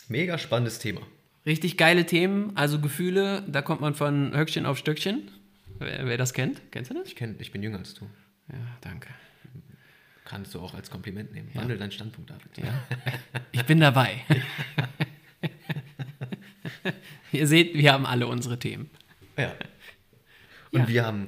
mega 0.08 0.38
spannendes 0.38 0.80
Thema. 0.80 1.02
Richtig 1.46 1.78
geile 1.78 2.06
Themen, 2.06 2.56
also 2.56 2.80
Gefühle, 2.80 3.44
da 3.48 3.62
kommt 3.62 3.82
man 3.82 3.94
von 3.96 4.36
Höckchen 4.36 4.66
auf 4.66 4.78
Stöckchen. 4.78 5.30
Wer, 5.78 6.06
wer 6.08 6.18
das 6.18 6.34
kennt, 6.34 6.62
kennst 6.72 6.90
du 6.90 6.96
das? 6.96 7.08
Ich, 7.08 7.16
kenn, 7.16 7.36
ich 7.40 7.52
bin 7.52 7.62
jünger 7.62 7.80
als 7.80 7.94
du. 7.94 8.06
Ja, 8.50 8.56
danke. 8.82 9.10
Kannst 10.26 10.56
du 10.56 10.62
auch 10.62 10.74
als 10.74 10.90
Kompliment 10.90 11.34
nehmen. 11.34 11.50
Wandel 11.54 11.78
deinen 11.78 11.92
Standpunkt, 11.92 12.30
David. 12.30 12.58
Ja. 12.58 12.74
Ich 13.52 13.66
bin 13.66 13.80
dabei. 13.80 14.22
Ihr 17.34 17.48
seht, 17.48 17.74
wir 17.76 17.92
haben 17.94 18.06
alle 18.06 18.28
unsere 18.28 18.60
Themen. 18.60 18.90
Ja. 19.38 19.54
Und 20.72 20.82
Ja. 20.82 20.88
wir 20.88 21.06
haben, 21.06 21.28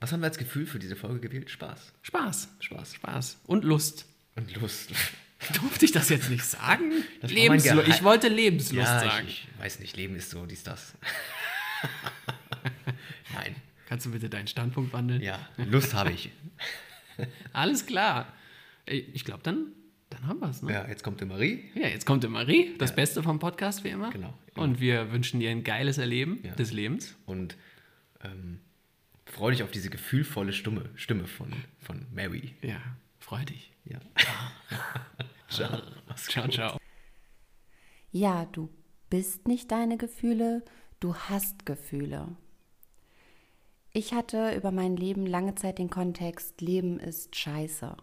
was 0.00 0.12
haben 0.12 0.20
wir 0.20 0.26
als 0.26 0.38
Gefühl 0.38 0.66
für 0.66 0.78
diese 0.78 0.96
Folge 0.96 1.20
gewählt? 1.20 1.50
Spaß. 1.50 1.92
Spaß. 2.02 2.48
Spaß. 2.60 2.94
Spaß. 2.94 3.40
Und 3.46 3.64
Lust. 3.64 4.06
Und 4.36 4.54
Lust. 4.56 4.90
Durfte 5.54 5.84
ich 5.84 5.92
das 5.92 6.08
jetzt 6.08 6.30
nicht 6.30 6.44
sagen? 6.44 7.04
Lebenslust. 7.22 7.88
Ich 7.88 8.02
wollte 8.02 8.28
Lebenslust 8.28 8.88
ja, 8.88 9.00
sagen. 9.00 9.26
ich, 9.28 9.46
ich 9.54 9.62
weiß 9.62 9.80
nicht, 9.80 9.96
Leben 9.96 10.16
ist 10.16 10.30
so, 10.30 10.46
dies, 10.46 10.62
das. 10.62 10.94
Nein. 13.34 13.54
Kannst 13.88 14.06
du 14.06 14.10
bitte 14.10 14.28
deinen 14.28 14.48
Standpunkt 14.48 14.92
wandeln? 14.92 15.20
Ja, 15.20 15.38
Lust 15.56 15.94
habe 15.94 16.10
ich. 16.12 16.30
Alles 17.52 17.86
klar. 17.86 18.32
Ich 18.86 19.24
glaube, 19.24 19.42
dann, 19.42 19.66
dann 20.16 20.26
haben 20.28 20.40
wir 20.40 20.48
es. 20.50 20.62
Ne? 20.62 20.72
Ja, 20.72 20.88
jetzt 20.88 21.02
kommt 21.04 21.20
die 21.20 21.24
Marie. 21.24 21.64
Ja, 21.74 21.88
jetzt 21.88 22.06
kommt 22.06 22.24
die 22.24 22.28
Marie, 22.28 22.74
das 22.78 22.94
Beste 22.94 23.22
vom 23.22 23.38
Podcast 23.38 23.84
wie 23.84 23.88
immer. 23.88 24.10
Genau. 24.10 24.32
Und 24.54 24.80
wir 24.80 25.12
wünschen 25.12 25.40
dir 25.40 25.50
ein 25.50 25.62
geiles 25.64 25.98
Erleben 25.98 26.40
Ja. 26.42 26.54
des 26.54 26.72
Lebens. 26.72 27.16
Und 27.26 27.56
ähm, 28.24 28.60
freu 29.24 29.50
dich 29.50 29.62
auf 29.62 29.70
diese 29.70 29.90
gefühlvolle 29.90 30.52
Stimme, 30.52 30.88
Stimme 30.94 31.26
von, 31.26 31.52
von 31.80 32.06
Mary. 32.14 32.54
Ja, 32.62 32.80
freu 33.18 33.44
dich. 33.44 33.72
Ja. 33.84 33.98
Ciao. 35.48 35.80
Ciao, 36.16 36.48
ciao. 36.48 36.78
Ja, 38.10 38.46
du 38.46 38.68
bist 39.10 39.46
nicht 39.46 39.70
deine 39.70 39.96
Gefühle, 39.96 40.64
du 41.00 41.14
hast 41.14 41.66
Gefühle. 41.66 42.28
Ich 43.92 44.12
hatte 44.12 44.54
über 44.56 44.72
mein 44.72 44.96
Leben 44.96 45.24
lange 45.26 45.54
Zeit 45.54 45.78
den 45.78 45.88
Kontext, 45.90 46.60
Leben 46.60 46.98
ist 46.98 47.36
scheiße. 47.36 47.96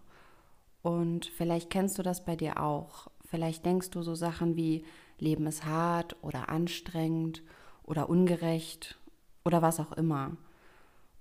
Und 0.84 1.26
vielleicht 1.26 1.70
kennst 1.70 1.98
du 1.98 2.04
das 2.04 2.24
bei 2.24 2.36
dir 2.36 2.62
auch. 2.62 3.08
Vielleicht 3.26 3.66
denkst 3.66 3.90
du 3.90 4.04
so 4.04 4.14
Sachen 4.14 4.56
wie 4.56 4.84
Leben 5.18 5.48
ist 5.48 5.66
hart 5.66 6.16
oder 6.22 6.50
anstrengend 6.50 7.42
oder 7.84 8.10
ungerecht 8.10 9.00
oder 9.46 9.62
was 9.62 9.80
auch 9.80 9.94
immer. 9.94 10.38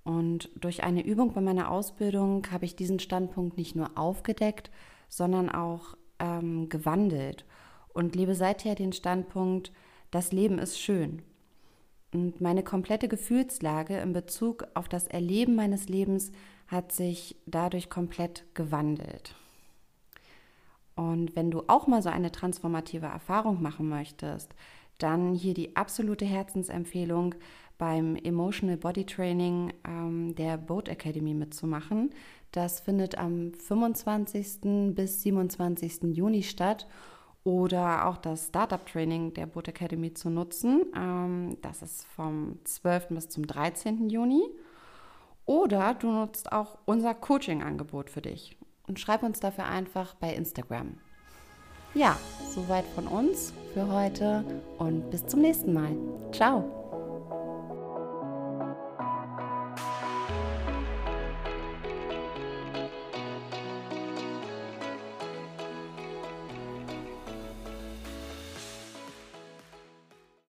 Und 0.05 0.51
durch 0.57 0.83
eine 0.83 1.05
Übung 1.05 1.33
bei 1.33 1.41
meiner 1.41 1.71
Ausbildung 1.71 2.51
habe 2.51 2.65
ich 2.65 2.75
diesen 2.75 2.99
Standpunkt 2.99 3.57
nicht 3.57 3.77
nur 3.77 3.97
aufgedeckt, 3.97 4.71
sondern 5.09 5.49
auch 5.49 5.97
ähm, 6.19 6.69
gewandelt 6.69 7.45
und 7.95 8.17
lebe 8.17 8.35
seither 8.35 8.75
den 8.75 8.93
Standpunkt, 8.93 9.73
das 10.11 10.33
Leben 10.33 10.59
ist 10.59 10.81
schön. 10.81 11.23
Und 12.13 12.41
meine 12.41 12.65
komplette 12.65 13.09
Gefühlslage 13.09 13.99
in 13.99 14.13
Bezug 14.13 14.67
auf 14.75 14.89
das 14.89 15.07
Erleben 15.07 15.55
meines 15.55 15.89
Lebens 15.89 16.33
hat 16.67 16.93
sich 16.93 17.37
dadurch 17.47 17.89
komplett 17.89 18.45
gewandelt. 18.55 19.35
Und 20.95 21.35
wenn 21.37 21.51
du 21.51 21.63
auch 21.69 21.87
mal 21.87 22.03
so 22.03 22.11
eine 22.11 22.33
transformative 22.33 23.07
Erfahrung 23.07 23.63
machen 23.63 23.89
möchtest, 23.89 24.55
dann 24.99 25.35
hier 25.35 25.55
die 25.55 25.77
absolute 25.77 26.25
Herzensempfehlung 26.25 27.35
beim 27.79 28.17
Emotional 28.17 28.77
Body 28.77 29.05
Training 29.05 29.73
ähm, 29.87 30.35
der 30.35 30.57
Boat 30.57 30.89
Academy 30.89 31.35
mitzumachen. 31.35 32.11
Das 32.53 32.81
findet 32.81 33.19
am 33.19 33.53
25. 33.55 34.95
bis 34.95 35.23
27. 35.23 36.15
Juni 36.15 36.43
statt. 36.43 36.87
Oder 37.45 38.07
auch 38.07 38.19
das 38.19 38.49
Startup 38.49 38.87
Training 38.87 39.35
der 39.35 39.47
Boat 39.47 39.67
Academy 39.67 40.15
zu 40.15 40.31
nutzen. 40.31 40.85
Ähm, 40.95 41.57
das 41.61 41.83
ist 41.83 42.05
vom 42.05 42.59
12. 42.63 43.09
bis 43.09 43.29
zum 43.31 43.47
13. 43.47 44.09
Juni. 44.11 44.45
Oder 45.45 45.95
du 45.95 46.13
nutzt 46.13 46.53
auch 46.53 46.79
unser 46.85 47.15
Coaching-Angebot 47.15 48.11
für 48.11 48.23
dich 48.23 48.57
und 48.87 49.01
schreib 49.01 49.23
uns 49.23 49.41
dafür 49.41 49.67
einfach 49.67 50.15
bei 50.15 50.35
Instagram. 50.35 50.99
Ja, 51.95 52.19
soweit 52.55 52.87
von 52.95 53.07
uns 53.07 53.53
für 53.75 53.87
heute 53.89 54.45
und 54.79 55.11
bis 55.11 55.27
zum 55.27 55.41
nächsten 55.41 55.73
Mal. 55.73 55.95
Ciao. 56.33 56.82